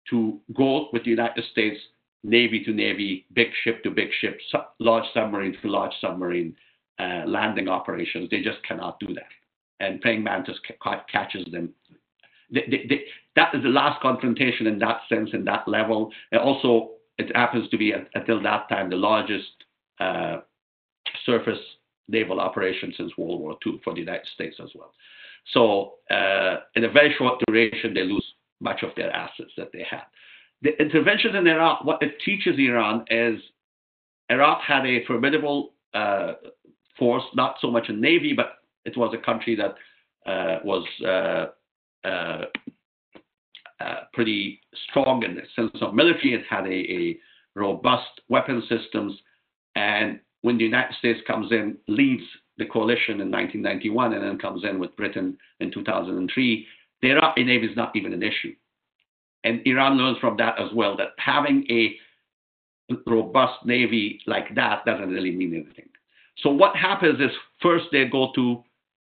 [0.09, 1.79] to go with the United States
[2.23, 4.39] Navy to Navy, big ship to big ship,
[4.79, 6.55] large submarine to large submarine
[6.99, 8.29] uh, landing operations.
[8.29, 9.29] They just cannot do that.
[9.79, 11.73] And praying mantis ca- catches them.
[12.49, 13.01] They, they, they,
[13.35, 16.11] that is the last confrontation in that sense, in that level.
[16.31, 19.51] And also, it happens to be until that time the largest
[19.99, 20.37] uh,
[21.25, 21.59] surface
[22.07, 24.93] naval operation since World War II for the United States as well.
[25.53, 28.25] So uh, in a very short duration, they lose
[28.61, 30.03] much of their assets that they had.
[30.61, 33.39] The intervention in Iraq, what it teaches Iran is
[34.29, 36.33] Iraq had a formidable uh,
[36.97, 39.75] force, not so much a navy, but it was a country that
[40.29, 42.45] uh, was uh, uh,
[44.13, 46.33] pretty strong in the sense of military.
[46.33, 47.17] It had a,
[47.57, 49.17] robust weapon systems,
[49.77, 52.23] and when the United States comes in, leads
[52.57, 56.67] the coalition in 1991 and then comes in with Britain in 2003,
[57.01, 58.53] the Navy is not even an issue.
[59.45, 61.95] And Iran learns from that as well that having a
[63.07, 65.89] robust Navy like that doesn't really mean anything.
[66.43, 68.63] So what happens is first they go to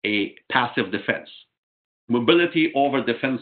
[0.05, 1.29] a passive defense,
[2.07, 3.41] mobility over defense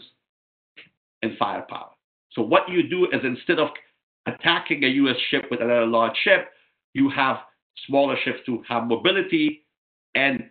[1.22, 1.90] and firepower.
[2.32, 3.68] So what you do is instead of
[4.26, 5.16] attacking a U.S.
[5.30, 6.48] ship with another large ship,
[6.94, 7.36] you have
[7.86, 9.66] smaller ships to have mobility
[10.14, 10.44] and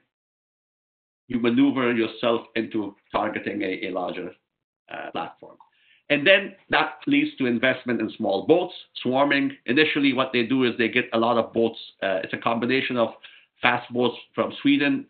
[1.27, 4.31] you maneuver yourself into targeting a, a larger
[4.93, 5.57] uh, platform.
[6.09, 9.55] And then that leads to investment in small boats, swarming.
[9.65, 11.79] Initially, what they do is they get a lot of boats.
[12.03, 13.09] Uh, it's a combination of
[13.61, 15.07] fast boats from Sweden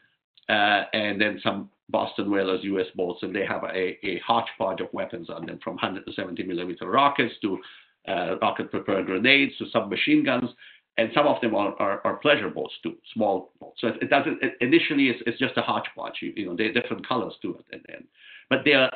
[0.50, 4.92] uh, and then some Boston Whalers US boats, and they have a, a hodgepodge of
[4.94, 7.60] weapons on them from 170 millimeter rockets to
[8.08, 10.50] uh, rocket propelled grenades to submachine guns.
[10.98, 13.82] And some of them are, are, are pleasure boats too, small boats.
[13.82, 16.20] So it, doesn't, it, initially it's, it's just a hodgepodge.
[16.22, 17.66] You, you know, they're different colors to it.
[17.72, 18.04] And, and,
[18.50, 18.92] but they're,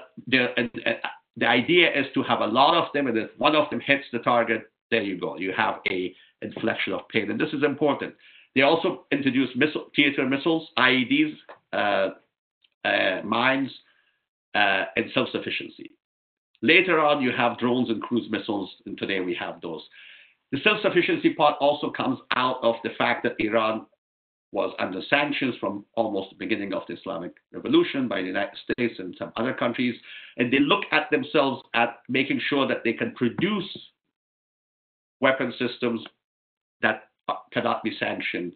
[0.59, 0.69] and
[1.37, 4.05] the idea is to have a lot of them, and if one of them hits
[4.11, 5.37] the target, there you go.
[5.37, 8.13] You have a inflection of pain, and this is important.
[8.57, 11.35] They also introduced missile, theater missiles, IEDs,
[11.73, 12.09] uh,
[12.83, 13.69] uh, mines,
[14.55, 15.91] uh, and self-sufficiency.
[16.63, 19.83] Later on, you have drones and cruise missiles, and today we have those.
[20.51, 23.85] The self-sufficiency part also comes out of the fact that Iran
[24.51, 28.95] was under sanctions from almost the beginning of the Islamic Revolution by the United States
[28.97, 29.93] and some other countries.
[30.37, 33.69] And they look at themselves at making sure that they can produce
[35.21, 36.03] weapon systems
[36.81, 37.03] that
[37.51, 38.53] cannot be sanctioned.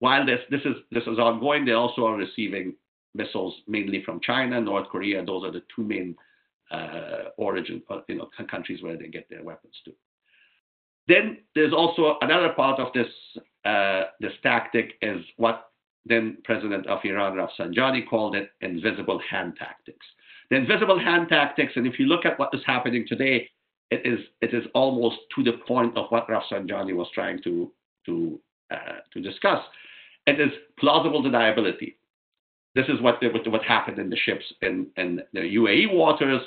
[0.00, 2.74] While this, this, is, this is ongoing, they also are receiving
[3.14, 5.24] missiles mainly from China, North Korea.
[5.24, 6.16] Those are the two main
[6.70, 9.92] uh, origin, uh, you know, countries where they get their weapons to.
[11.06, 13.06] Then there's also another part of this
[13.64, 15.70] uh, this tactic is what
[16.06, 20.04] then President of Iran Rafsanjani called it invisible hand tactics.
[20.50, 23.48] The invisible hand tactics, and if you look at what is happening today,
[23.90, 27.70] it is it is almost to the point of what Rafsanjani was trying to
[28.06, 28.40] to
[28.70, 29.60] uh, to discuss.
[30.26, 31.94] It is plausible deniability.
[32.74, 36.42] This is what what, what happened in the ships in, in the UAE waters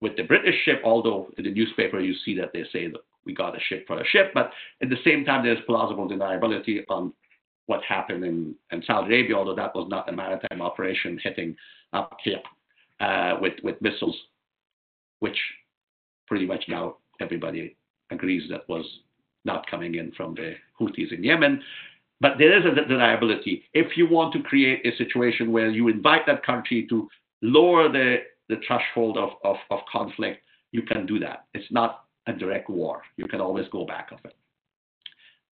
[0.00, 0.82] with the British ship.
[0.84, 4.00] Although in the newspaper you see that they say that we got a ship for
[4.00, 4.50] a ship, but
[4.82, 7.12] at the same time, there's plausible deniability on
[7.66, 11.56] what happened in, in Saudi Arabia, although that was not a maritime operation hitting
[11.94, 12.40] up here
[13.00, 14.16] uh, with, with missiles,
[15.20, 15.38] which
[16.26, 17.76] pretty much now everybody
[18.10, 18.84] agrees that was
[19.44, 21.62] not coming in from the Houthis in Yemen.
[22.20, 23.62] But there is a deniability.
[23.72, 27.08] If you want to create a situation where you invite that country to
[27.42, 31.46] lower the, the threshold of, of, of conflict, you can do that.
[31.54, 33.02] It's not a direct war.
[33.16, 34.34] You can always go back of it.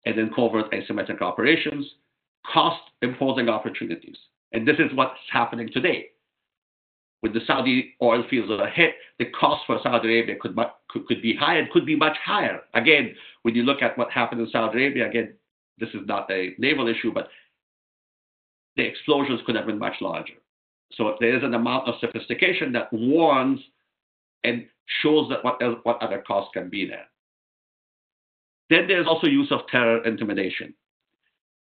[0.05, 1.85] And then covert asymmetric operations,
[2.51, 4.17] cost imposing opportunities.
[4.51, 6.07] And this is what's happening today.
[7.23, 10.55] With the Saudi oil fields hit, the cost for Saudi Arabia could,
[10.89, 12.61] could, could be higher, it could be much higher.
[12.73, 15.33] Again, when you look at what happened in Saudi Arabia, again,
[15.79, 17.29] this is not a naval issue, but
[18.75, 20.35] the explosions could have been much larger.
[20.93, 23.59] So there is an amount of sophistication that warns
[24.43, 24.67] and
[25.01, 27.07] shows that what, what other costs can be there.
[28.69, 30.73] Then there's also use of terror intimidation.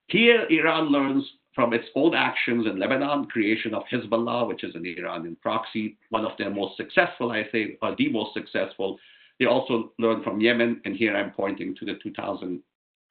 [0.08, 4.86] Here, Iran learns from its own actions in Lebanon, creation of Hezbollah, which is an
[4.86, 9.00] Iranian proxy, one of their most successful, I say, or the most successful.
[9.40, 12.62] They also learned from Yemen, and here I'm pointing to the 2000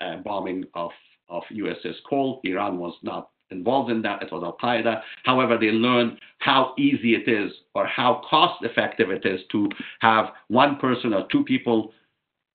[0.00, 0.90] uh, bombing of,
[1.28, 2.40] of USS Cole.
[2.44, 4.22] Iran was not involved in that.
[4.22, 5.00] It was Al Qaeda.
[5.24, 9.68] However, they learned how easy it is or how cost effective it is to
[10.00, 11.92] have one person or two people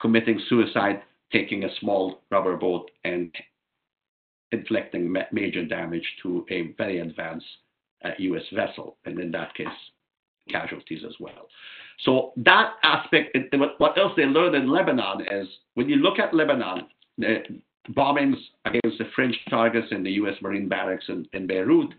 [0.02, 3.34] committing suicide, taking a small rubber boat and
[4.52, 7.46] inflicting ma- major damage to a very advanced
[8.04, 9.68] uh, US vessel, and in that case,
[10.50, 11.48] casualties as well.
[12.06, 13.38] So that aspect,
[13.78, 17.44] what else they learned in Lebanon is when you look at Lebanon, the
[17.92, 21.94] bombings against the French targets in the US Marine barracks in, in Beirut,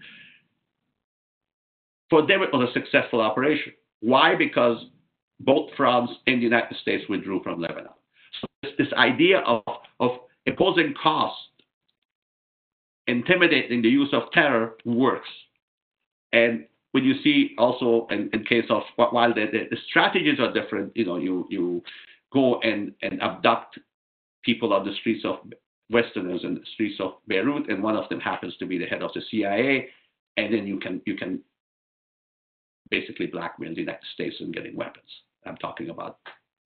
[2.08, 3.72] for them it was a successful operation.
[4.00, 4.34] Why?
[4.34, 4.84] Because
[5.40, 7.92] both France and the United States withdrew from Lebanon.
[8.40, 9.62] So this, this idea of,
[10.00, 10.10] of
[10.46, 11.36] imposing cost,
[13.10, 15.28] intimidating the use of terror works.
[16.32, 20.96] And when you see also in, in case of while the, the, strategies are different,
[20.96, 21.82] you know, you you
[22.32, 23.78] go and, and abduct
[24.44, 25.38] people on the streets of
[25.90, 29.02] Westerners and the streets of Beirut, and one of them happens to be the head
[29.02, 29.88] of the CIA,
[30.36, 31.40] and then you can you can
[32.90, 35.10] basically blackmail the United States in getting weapons.
[35.46, 36.18] I'm talking about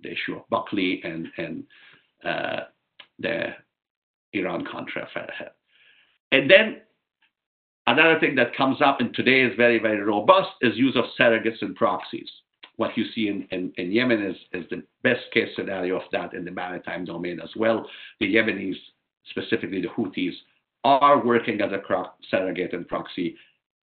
[0.03, 1.65] the issue of Buckley and and
[2.25, 2.61] uh,
[3.19, 3.55] the
[4.33, 5.53] Iran Contra affair.
[6.35, 6.81] And then
[7.87, 11.63] another thing that comes up and today is very very robust is use of surrogates
[11.63, 12.29] and proxies.
[12.77, 16.35] What you see in, in, in Yemen is, is the best case scenario of that
[16.35, 17.89] in the maritime domain as well.
[18.19, 18.75] The Yemenis
[19.31, 20.35] specifically the Houthis,
[20.85, 21.81] are working as a
[22.31, 23.37] surrogate and proxy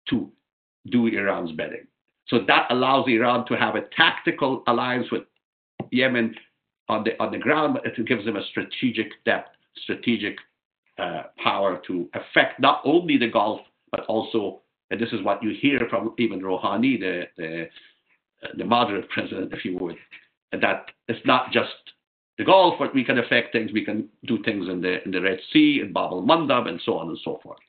[0.10, 0.30] to
[0.92, 1.88] do Iran's bidding.
[2.28, 5.24] So that allows Iran to have a tactical alliance with
[5.92, 6.36] Yemen
[6.90, 10.38] on the on the ground, but it gives them a strategic depth, strategic
[11.00, 15.56] Uh, power to affect not only the Gulf but also and this is what you
[15.60, 17.64] hear from even Rouhani, the, the,
[18.44, 19.98] uh, the moderate president, if you would,
[20.52, 21.70] that it's not just
[22.38, 23.72] the Gulf, but we can affect things.
[23.72, 26.98] We can do things in the in the Red Sea, in Bab al-Mandab, and so
[26.98, 27.60] on and so forth.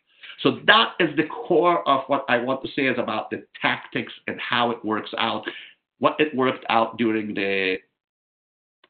[0.42, 4.12] So that is the core of what I want to say is about the tactics
[4.26, 5.44] and how it works out.
[5.98, 7.76] What it worked out during the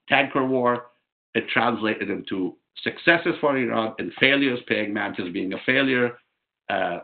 [0.08, 0.86] tanker war,
[1.34, 6.18] it translated into successes for Iran and failures, Praying Mantis being a failure,
[6.68, 7.00] uh,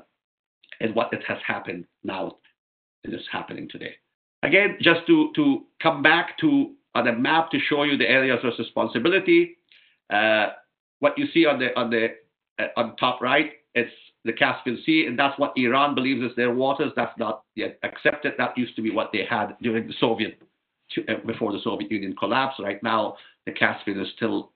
[0.80, 2.36] and what it has happened now
[3.04, 3.94] and is happening today.
[4.42, 8.38] Again, just to, to come back to on a map to show you the areas
[8.42, 9.58] of responsibility,
[10.10, 10.48] uh,
[11.00, 12.08] what you see on the on the
[12.58, 13.92] uh, on top right, it's
[14.24, 16.92] the Caspian Sea, and that's what Iran believes is their waters.
[16.96, 18.32] That's not yet accepted.
[18.38, 20.40] That used to be what they had during the Soviet
[21.08, 22.60] uh, before the Soviet Union collapsed.
[22.60, 24.52] Right now, the Caspian is still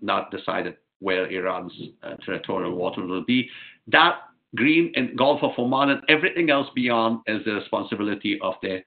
[0.00, 3.48] not decided where Iran's uh, territorial waters will be.
[3.88, 4.16] That
[4.56, 8.82] green and Gulf of Oman and everything else beyond is the responsibility of the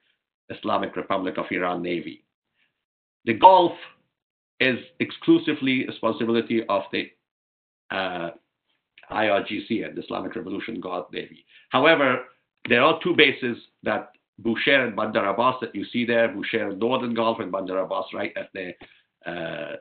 [0.50, 2.24] Islamic Republic of Iran Navy.
[3.24, 3.72] The Gulf
[4.60, 7.10] is exclusively responsibility of the
[7.90, 8.30] uh,
[9.10, 11.44] IRGC and the Islamic Revolution Guard Navy.
[11.70, 12.24] However,
[12.68, 14.12] there are two bases that
[14.42, 18.32] Bushehr and Bandar Abbas that you see there, Bushehr Northern Gulf and Bandar Abbas right
[18.36, 18.72] at the uh,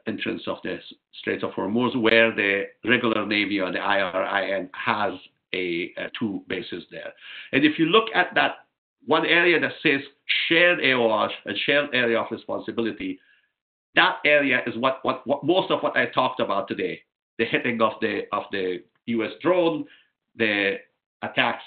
[0.07, 0.77] entrance of the
[1.19, 5.13] Straits of Hormuz, where the regular Navy or the IRIN has
[5.53, 7.13] a, a, two bases there.
[7.51, 8.65] And if you look at that
[9.05, 10.01] one area that says
[10.47, 13.19] shared AOR, a shared area of responsibility,
[13.95, 17.01] that area is what, what, what most of what I talked about today.
[17.39, 19.31] The hitting of the of the U.S.
[19.41, 19.85] drone,
[20.35, 20.77] the
[21.21, 21.63] attacks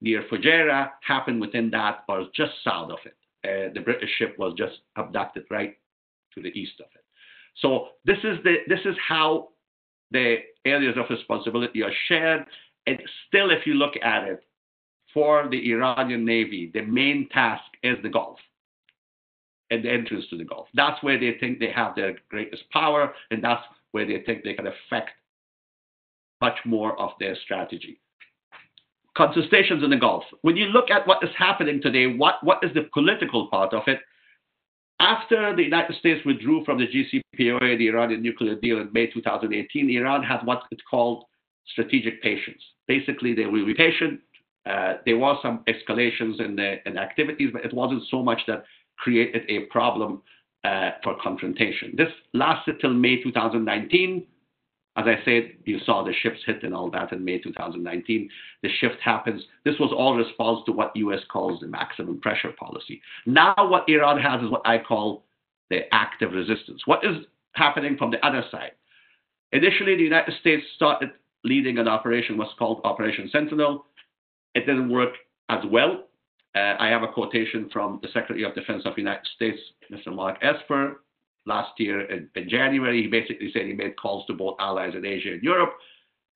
[0.00, 3.16] near Fujairah happened within that or just south of it.
[3.44, 5.76] Uh, the British ship was just abducted right
[6.34, 7.03] to the east of it.
[7.56, 9.48] So this is the this is how
[10.10, 12.44] the areas of responsibility are shared.
[12.86, 14.44] And still, if you look at it,
[15.14, 18.38] for the Iranian Navy, the main task is the Gulf
[19.70, 20.66] and the entrance to the Gulf.
[20.74, 24.54] That's where they think they have their greatest power, and that's where they think they
[24.54, 25.10] can affect
[26.40, 28.00] much more of their strategy.
[29.16, 30.24] Contestations in the Gulf.
[30.42, 33.84] When you look at what is happening today, what, what is the political part of
[33.86, 34.00] it?
[35.04, 39.90] After the United States withdrew from the JCPOA, the Iranian nuclear deal in May 2018,
[39.90, 41.26] Iran had what it called
[41.66, 42.62] strategic patience.
[42.88, 44.20] Basically, they will be patient.
[44.64, 48.64] Uh, there was some escalations in the in activities, but it wasn't so much that
[48.96, 50.22] created a problem
[50.64, 51.92] uh, for confrontation.
[51.98, 54.26] This lasted till May 2019.
[54.96, 58.30] As I said, you saw the ships hit and all that in May 2019.
[58.62, 59.42] The shift happens.
[59.64, 61.20] This was all response to what U.S.
[61.32, 63.02] calls the maximum pressure policy.
[63.26, 65.24] Now, what Iran has is what I call
[65.70, 66.82] the active resistance.
[66.84, 67.16] What is
[67.54, 68.72] happening from the other side?
[69.50, 71.10] Initially, the United States started
[71.42, 73.86] leading an operation, was called Operation Sentinel.
[74.54, 75.14] It didn't work
[75.48, 76.04] as well.
[76.54, 79.58] Uh, I have a quotation from the Secretary of Defense of the United States,
[79.92, 80.14] Mr.
[80.14, 81.02] Mark Esper,
[81.46, 83.02] last year in, in, January.
[83.02, 85.74] He basically said he made calls to both allies in Asia and Europe,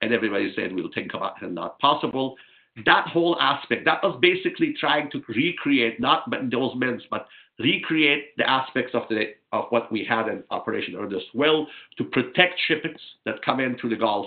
[0.02, 2.36] and everybody said we'll think about it, not possible.
[2.84, 7.26] That whole aspect, that was basically trying to recreate, not those minutes, but
[7.58, 12.60] recreate the aspects of the of what we had in Operation Earnest Will to protect
[12.68, 14.26] ships that come in through the Gulf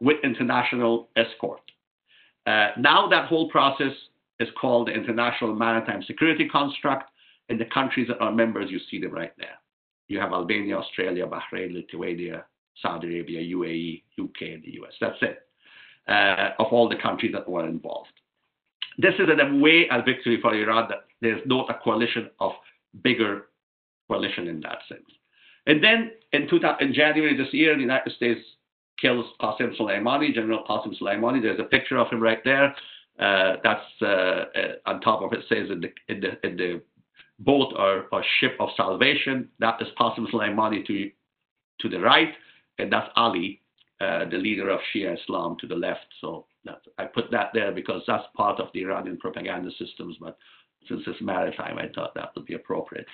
[0.00, 1.60] with international escort.
[2.46, 3.92] Uh, now that whole process
[4.40, 7.10] is called the International Maritime Security Construct,
[7.48, 9.58] and the countries that are members, you see them right there.
[10.08, 12.44] You have Albania, Australia, Bahrain, Lithuania,
[12.82, 14.92] Saudi Arabia, UAE, UK, and the US.
[15.00, 15.38] That's it,
[16.08, 18.12] uh, of all the countries that were involved.
[18.96, 22.52] This is in a way a victory for Iran that there's not a coalition of
[23.02, 23.46] bigger
[24.08, 25.08] coalition in that sense.
[25.66, 26.48] And then in,
[26.80, 28.40] in January this year, the United States
[29.00, 31.42] kills Qasem Soleimani, General Qasem Soleimani.
[31.42, 32.74] There's a picture of him right there.
[33.18, 34.44] Uh, that's uh, uh,
[34.86, 36.80] on top of it says in the in the in the
[37.38, 39.48] boat or, or ship of salvation.
[39.58, 41.10] That is Qasem Soleimani to
[41.80, 42.32] to the right,
[42.78, 43.60] and that's Ali,
[44.00, 46.06] uh, the leader of Shia Islam, to the left.
[46.20, 50.16] So that, I put that there because that's part of the Iranian propaganda systems.
[50.20, 50.36] But
[50.88, 53.06] since it's maritime, I thought that would be appropriate.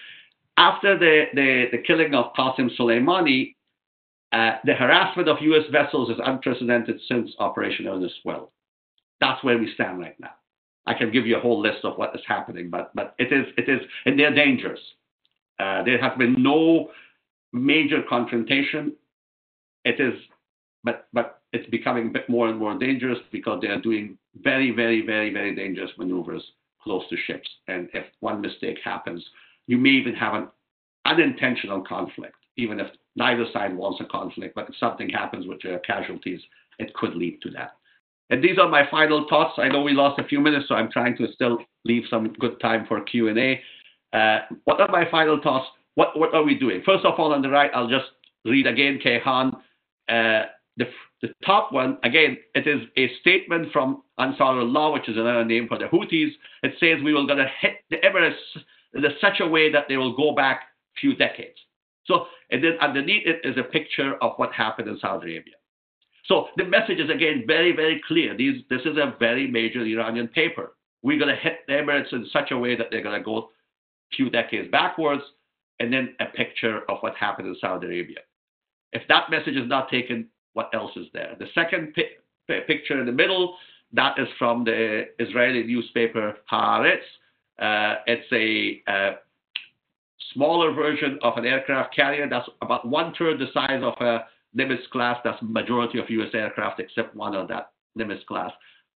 [0.56, 3.54] After the, the, the killing of Qasem Soleimani,
[4.32, 5.64] uh, the harassment of U.S.
[5.70, 8.50] vessels is unprecedented since Operation Earnest Will.
[9.20, 10.34] That's where we stand right now.
[10.86, 13.46] I can give you a whole list of what is happening, but but it is
[13.56, 14.80] it is and they're dangerous.
[15.58, 16.90] Uh, there has been no
[17.52, 18.92] major confrontation.
[19.84, 20.14] It is,
[20.82, 25.32] but but it's becoming more and more dangerous because they are doing very very very
[25.32, 26.42] very dangerous maneuvers
[26.82, 27.48] close to ships.
[27.66, 29.24] And if one mistake happens,
[29.66, 30.48] you may even have an
[31.06, 34.54] unintentional conflict, even if neither side wants a conflict.
[34.54, 36.40] But if something happens with your casualties,
[36.78, 37.76] it could lead to that.
[38.30, 39.54] And these are my final thoughts.
[39.58, 42.58] I know we lost a few minutes, so I'm trying to still leave some good
[42.60, 43.60] time for Q&A.
[44.16, 45.66] Uh, what are my final thoughts?
[45.94, 46.82] What, are we doing?
[46.84, 48.06] First of all, on the right, I'll just
[48.44, 49.54] read again Kayhan.
[50.08, 50.46] Uh,
[50.76, 50.86] the,
[51.46, 55.86] top one, again, it is a statement from Ansarullah, which is another name for the
[55.86, 56.32] Houthis.
[56.62, 58.34] It says we will to hit the Emirates
[58.94, 60.62] in such a way that they will go back
[61.00, 61.58] few decades.
[62.06, 65.54] So, and then underneath it is a picture of what happened in Saudi Arabia.
[66.26, 68.36] So the message is again very, very clear.
[68.36, 70.74] These, this is a very major Iranian paper.
[71.02, 73.38] We're going to hit the Emirates in such a way that they're going to go
[73.38, 75.22] a few decades backwards,
[75.80, 78.20] and then a picture of what happened in Saudi Arabia.
[78.92, 81.34] If that message is not taken, what else is there?
[81.38, 83.56] The second pi- picture in the middle,
[83.92, 86.98] that is from the Israeli newspaper Haaretz.
[87.58, 89.16] Uh, it's a uh,
[90.32, 94.88] smaller version of an aircraft carrier that's about one third the size of a Nimitz
[94.90, 95.18] class.
[95.24, 96.30] That's majority of U.S.
[96.34, 98.50] aircraft except one of that Nimitz class.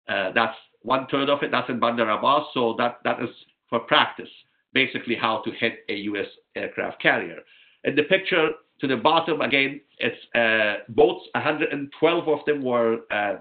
[0.08, 1.50] Uh, that's one third of it.
[1.50, 2.46] That's in Bandar Abbas.
[2.54, 3.30] So that, that is
[3.68, 4.30] for practice,
[4.72, 6.26] basically how to hit a U.S.
[6.56, 7.38] aircraft carrier.
[7.84, 8.50] In the picture
[8.80, 11.26] to the bottom, again, it's uh, boats.
[11.34, 13.36] 112 of them were uh,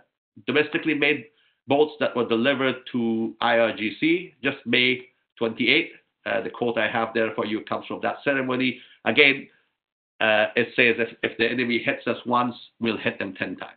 [0.45, 1.25] domestically made
[1.67, 5.07] boats that were delivered to IRGC just May
[5.37, 5.91] 28.
[6.25, 8.79] Uh, the quote I have there for you comes from that ceremony.
[9.05, 9.47] Again,
[10.19, 13.71] uh, it says if, if the enemy hits us once, we'll hit them 10 times.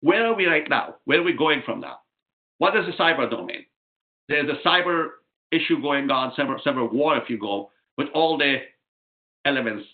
[0.00, 0.96] Where are we right now?
[1.04, 1.98] Where are we going from now?
[2.58, 3.64] What is the cyber domain?
[4.28, 5.08] There's a cyber
[5.50, 8.58] issue going on, cyber, cyber war, if you go, with all the
[9.44, 9.84] elements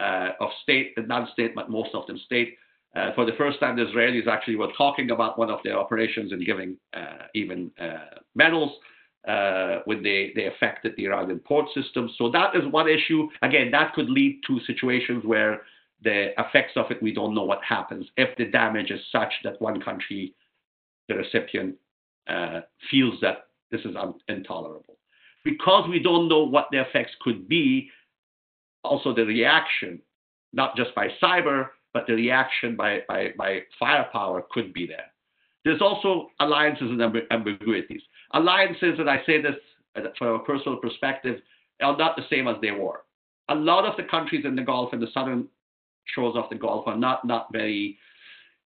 [0.00, 2.56] uh, of state and non-state, but most of them state.
[2.94, 6.32] Uh, for the first time, the Israelis actually were talking about one of their operations
[6.32, 8.72] and giving uh, even uh, medals
[9.26, 12.10] uh, when they, they affected the Iranian port system.
[12.18, 13.28] So that is one issue.
[13.42, 15.62] Again, that could lead to situations where
[16.02, 19.60] the effects of it, we don't know what happens if the damage is such that
[19.60, 20.34] one country,
[21.08, 21.76] the recipient,
[22.28, 22.60] uh,
[22.90, 24.96] feels that this is un- intolerable.
[25.44, 27.90] Because we don't know what the effects could be,
[28.84, 30.00] also the reaction,
[30.52, 35.06] not just by cyber, but the reaction by, by, by firepower could be there.
[35.64, 37.00] There's also alliances and
[37.30, 38.02] ambiguities.
[38.34, 39.54] Alliances, and I say this
[40.18, 41.40] from a personal perspective,
[41.80, 43.04] are not the same as they were.
[43.48, 45.48] A lot of the countries in the Gulf and the southern
[46.14, 47.98] shores of the Gulf are not, not very,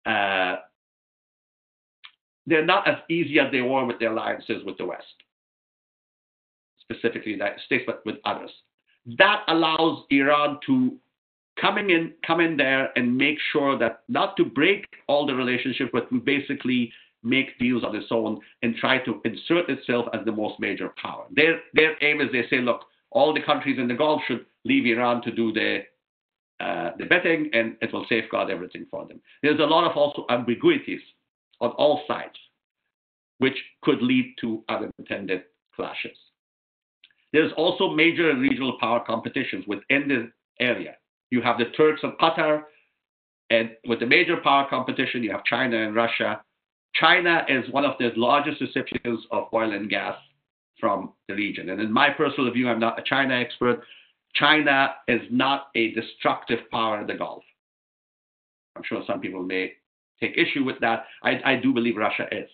[0.06, 0.56] uh,
[2.46, 5.04] they're not as easy as they were with their alliances with the West,
[6.80, 8.50] specifically the United States, but with others.
[9.18, 10.96] That allows Iran to
[11.60, 15.90] coming in, come in there and make sure that not to break all the relationships,
[15.92, 16.92] but to basically
[17.24, 21.24] make deals on its own and try to insert itself as the most major power.
[21.30, 24.86] Their their aim is they say, look, all the countries in the Gulf should leave
[24.86, 25.84] Iran to do the
[26.60, 29.20] uh, the betting, and it will safeguard everything for them.
[29.42, 31.00] There's a lot of also ambiguities
[31.60, 32.36] on all sides,
[33.38, 35.42] which could lead to unintended
[35.74, 36.16] clashes.
[37.32, 40.96] There's also major regional power competitions within the area.
[41.30, 42.62] You have the Turks and Qatar,
[43.50, 46.40] and with the major power competition, you have China and Russia.
[46.94, 50.16] China is one of the largest recipients of oil and gas
[50.78, 51.70] from the region.
[51.70, 53.80] And in my personal view, I'm not a China expert.
[54.34, 57.42] China is not a destructive power in the Gulf.
[58.76, 59.72] I'm sure some people may
[60.20, 61.04] take issue with that.
[61.22, 62.48] I, I do believe Russia is.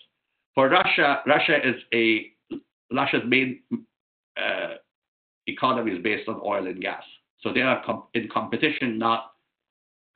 [0.54, 2.32] For Russia, Russia is a
[2.92, 3.60] Russia's main
[4.36, 4.74] uh,
[5.46, 7.02] economy is based on oil and gas.
[7.40, 9.32] So they are com- in competition, not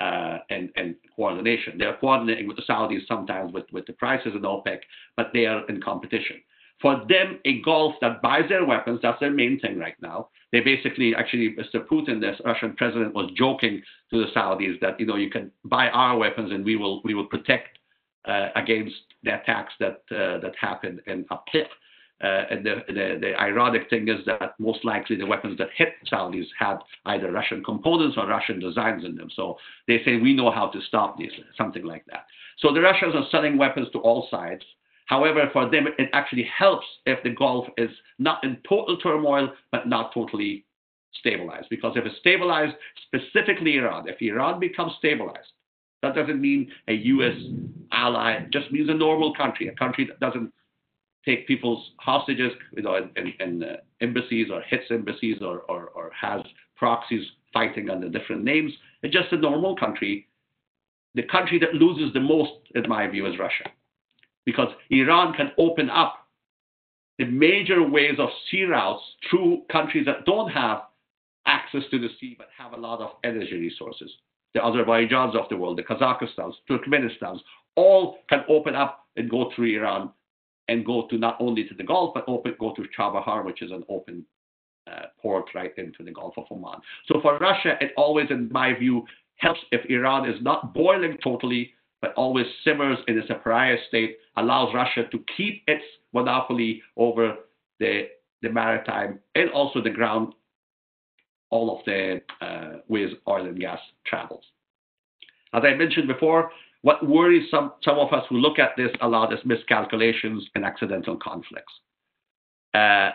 [0.01, 1.79] uh, and, and coordination.
[1.79, 4.81] They are coordinating with the Saudis sometimes with, with the prices in OPEC,
[5.17, 6.37] but they are in competition.
[6.81, 10.29] For them, a Gulf that buys their weapons, that's their main thing right now.
[10.53, 11.87] They basically, actually, Mr.
[11.87, 13.83] Putin, this Russian president, was joking
[14.13, 17.15] to the Saudis that, you know, you can buy our weapons and we will, we
[17.15, 17.79] will protect
[18.27, 21.67] uh, against the attacks that, uh, that happened in Idlib.
[22.23, 26.47] Uh, the, the, the, ironic thing is that most likely the weapons that hit Saudis
[26.59, 29.29] had either Russian components or Russian designs in them.
[29.35, 29.59] So
[29.89, 32.27] they say, we know how to stop these, something like that.
[32.59, 34.63] So the Russians are selling weapons to all sides.
[35.07, 39.89] However, for them, it actually helps if the Gulf is not in total turmoil, but
[39.89, 40.65] not totally
[41.19, 41.67] stabilized.
[41.69, 42.75] Because if it's stabilized,
[43.07, 45.53] specifically Iran, if Iran becomes stabilized,
[46.03, 47.35] that doesn't mean a U.S.
[47.93, 50.53] ally, it just means a normal country, a country that doesn't
[51.25, 55.89] take people's hostages, you know, in, in, in uh, embassies or hits embassies or, or,
[55.95, 56.43] or has
[56.77, 58.73] proxies fighting under different names.
[59.03, 60.29] It's just a normal country.
[61.15, 63.65] The country that loses the most, in my view, is Russia,
[64.45, 66.27] because Iran can open up
[67.19, 70.83] the major ways of sea routes through countries that don't have
[71.47, 74.11] access to the sea but have a lot of energy resources.
[74.55, 77.41] the Azerbaijans of the world, the Kazakhstans, Turkmenistans,
[77.77, 80.11] all can open up and go through Iran
[80.69, 83.71] and go to not only to the Gulf, but open, go to Chabahar, which is
[83.71, 84.25] an open
[84.91, 86.81] uh, port right into the Gulf of Oman.
[87.07, 89.05] So for Russia, it always, in my view,
[89.37, 94.75] helps if Iran is not boiling totally, but always simmers in a pariah state, allows
[94.75, 97.37] Russia to keep its monopoly over
[97.81, 98.09] the,
[98.43, 100.35] the maritime and also the ground,
[101.51, 104.45] all of the uh, ways oil and gas travels.
[105.53, 106.51] As I mentioned before,
[106.85, 110.67] what worries some, some of us who look at this a lot is miscalculations and
[110.67, 111.73] accidental conflicts.
[112.75, 113.09] Uh,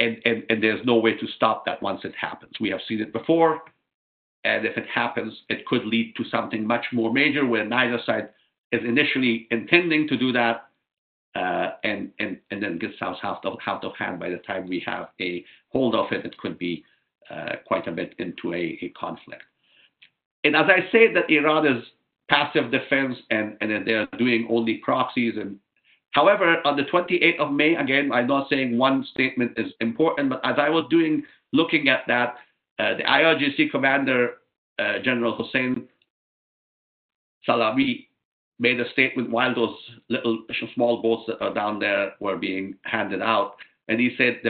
[0.00, 0.20] and,
[0.60, 2.50] there's no way to stop that once it happens.
[2.60, 3.60] We have seen it before,
[4.42, 8.30] and if it happens, it could lead to something much more major where neither side
[8.72, 10.64] is initially intending to do that,
[11.36, 13.58] uh, and, and, and then gets out of,
[13.96, 16.84] hand by the time we have a hold of it, it could be
[17.30, 19.44] uh, quite a bit into a, a conflict.
[20.42, 21.84] And as I say that Iran is
[22.28, 25.34] passive defense and, and they're doing only proxies.
[25.38, 25.58] And
[26.12, 30.40] however, on the 28th of May, again, I'm not saying one statement is important, but
[30.44, 32.36] as I was doing, looking at that,
[32.78, 34.34] uh, the IRGC commander,
[34.78, 35.88] uh, General Hossein
[37.44, 38.08] Salami,
[38.58, 39.76] made a statement while those
[40.08, 40.44] little
[40.74, 43.56] small boats that are down there were being handed out.
[43.88, 44.40] And he said,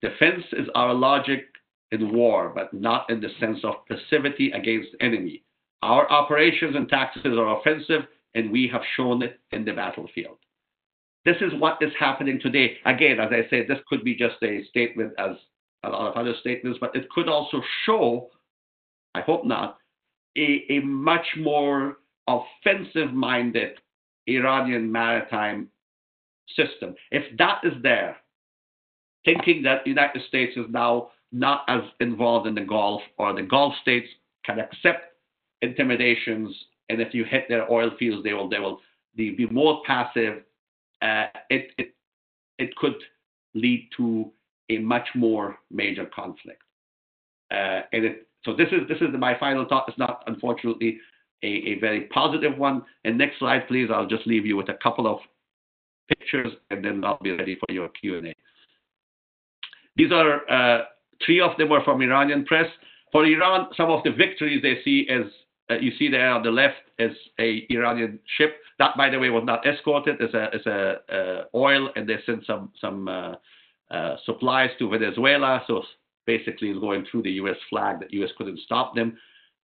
[0.00, 1.44] defense is our logic
[1.92, 5.42] in war, but not in the sense of passivity against enemy.
[5.82, 8.02] Our operations and tactics are offensive,
[8.34, 10.38] and we have shown it in the battlefield.
[11.24, 12.76] This is what is happening today.
[12.84, 15.36] Again, as I said, this could be just a statement as
[15.84, 18.30] a lot of other statements, but it could also show,
[19.14, 19.78] I hope not,
[20.36, 23.72] a, a much more offensive minded
[24.26, 25.68] Iranian maritime
[26.56, 26.94] system.
[27.10, 28.16] If that is there,
[29.24, 33.42] thinking that the United States is now not as involved in the Gulf or the
[33.42, 34.08] Gulf states
[34.44, 35.12] can accept
[35.62, 36.54] intimidations,
[36.88, 38.80] and if you hit their oil fields, they will they will
[39.16, 40.42] be more passive.
[41.02, 41.94] Uh, it it
[42.58, 42.96] it could
[43.54, 44.30] lead to
[44.70, 46.62] a much more major conflict.
[47.50, 49.88] Uh, and it, so this is this is my final thought.
[49.88, 50.98] It's not unfortunately
[51.42, 52.84] a, a very positive one.
[53.04, 53.88] And next slide, please.
[53.92, 55.18] I'll just leave you with a couple of
[56.08, 58.34] pictures, and then I'll be ready for your Q and A.
[59.96, 60.84] These are uh,
[61.24, 62.66] three of them are from Iranian press.
[63.10, 65.22] For Iran, some of the victories they see as
[65.70, 68.56] uh, you see there on the left is a Iranian ship.
[68.78, 70.16] That, by the way, was not escorted.
[70.20, 73.34] It's a, it's a uh, oil, and they sent some some uh,
[73.90, 75.62] uh supplies to Venezuela.
[75.66, 75.82] So
[76.26, 77.56] basically, it's going through the U.S.
[77.68, 78.00] flag.
[78.00, 78.30] That U.S.
[78.38, 79.18] couldn't stop them.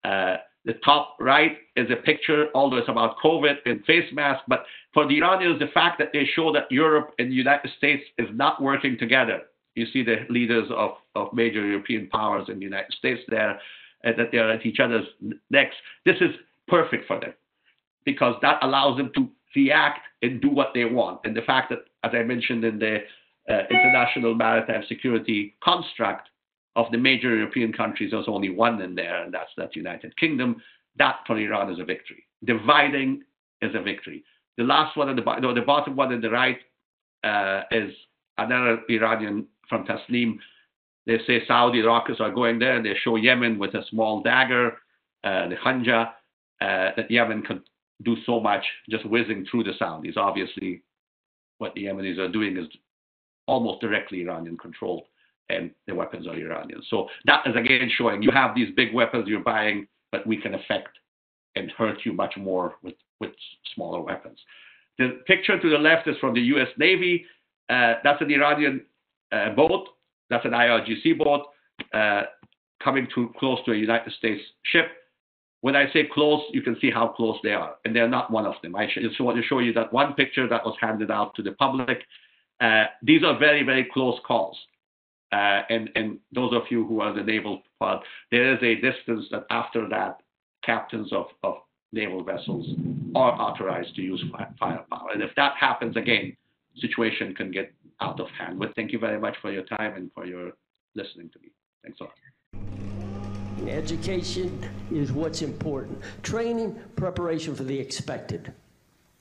[0.03, 4.43] Uh, the top right is a picture, although it's about COVID and face masks.
[4.47, 8.03] But for the Iranians, the fact that they show that Europe and the United States
[8.17, 9.41] is not working together.
[9.75, 13.59] You see the leaders of, of major European powers in the United States there
[14.05, 15.05] uh, that they are at each other's
[15.49, 15.75] necks.
[16.05, 16.31] This is
[16.67, 17.33] perfect for them
[18.05, 21.21] because that allows them to react and do what they want.
[21.23, 22.99] And the fact that, as I mentioned in the
[23.49, 26.29] uh, international maritime security construct
[26.75, 30.61] of the major European countries, there's only one in there, and that's that United Kingdom.
[30.97, 32.23] That for Iran is a victory.
[32.45, 33.23] Dividing
[33.61, 34.23] is a victory.
[34.57, 36.57] The last one, at the, no, the bottom one on the right,
[37.23, 37.93] uh, is
[38.37, 40.37] another Iranian from Tasnim
[41.05, 44.77] they say Saudi rockets are going there, and they show Yemen with a small dagger,
[45.23, 46.09] uh, the Khanjar,
[46.61, 47.61] uh, that Yemen could
[48.03, 50.17] do so much just whizzing through the Saudis.
[50.17, 50.83] Obviously,
[51.57, 52.65] what the Yemenis are doing is
[53.47, 55.03] almost directly Iranian controlled,
[55.49, 56.81] and the weapons are Iranian.
[56.89, 60.55] So that is again showing you have these big weapons you're buying, but we can
[60.55, 60.89] affect
[61.55, 63.31] and hurt you much more with, with
[63.75, 64.39] smaller weapons.
[64.97, 67.25] The picture to the left is from the US Navy.
[67.69, 68.85] Uh, that's an Iranian
[69.31, 69.87] uh, boat
[70.31, 71.45] that's an IRGC boat
[71.93, 72.23] uh,
[72.83, 74.85] coming too close to a United States ship.
[75.59, 78.47] When I say close, you can see how close they are, and they're not one
[78.47, 78.75] of them.
[78.75, 81.51] I just want to show you that one picture that was handed out to the
[81.51, 81.99] public.
[82.59, 84.57] Uh, these are very, very close calls.
[85.31, 89.25] Uh, and, and those of you who are the naval part, there is a distance
[89.31, 90.17] that after that,
[90.63, 91.55] captains of, of
[91.93, 92.67] naval vessels
[93.15, 94.23] are authorized to use
[94.59, 95.09] firepower.
[95.13, 96.35] And if that happens again,
[96.79, 98.59] situation can get out of hand.
[98.59, 100.51] But thank you very much for your time and for your
[100.95, 101.51] listening to me.
[101.83, 102.13] Thanks a lot.
[103.69, 105.99] Education is what's important.
[106.23, 108.53] Training, preparation for the expected.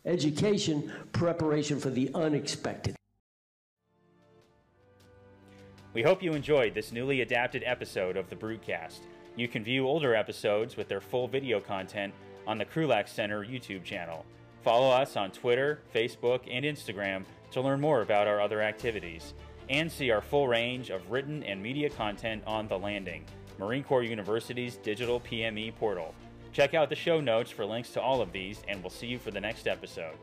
[0.06, 2.96] Education, preparation for the unexpected.
[5.92, 9.00] We hope you enjoyed this newly adapted episode of the Broodcast.
[9.36, 12.14] You can view older episodes with their full video content
[12.46, 14.24] on the Krulak Center YouTube channel.
[14.62, 19.34] Follow us on Twitter, Facebook, and Instagram to learn more about our other activities
[19.68, 23.24] and see our full range of written and media content on The Landing.
[23.58, 26.14] Marine Corps University's digital PME portal.
[26.52, 29.18] Check out the show notes for links to all of these, and we'll see you
[29.18, 30.16] for the next episode.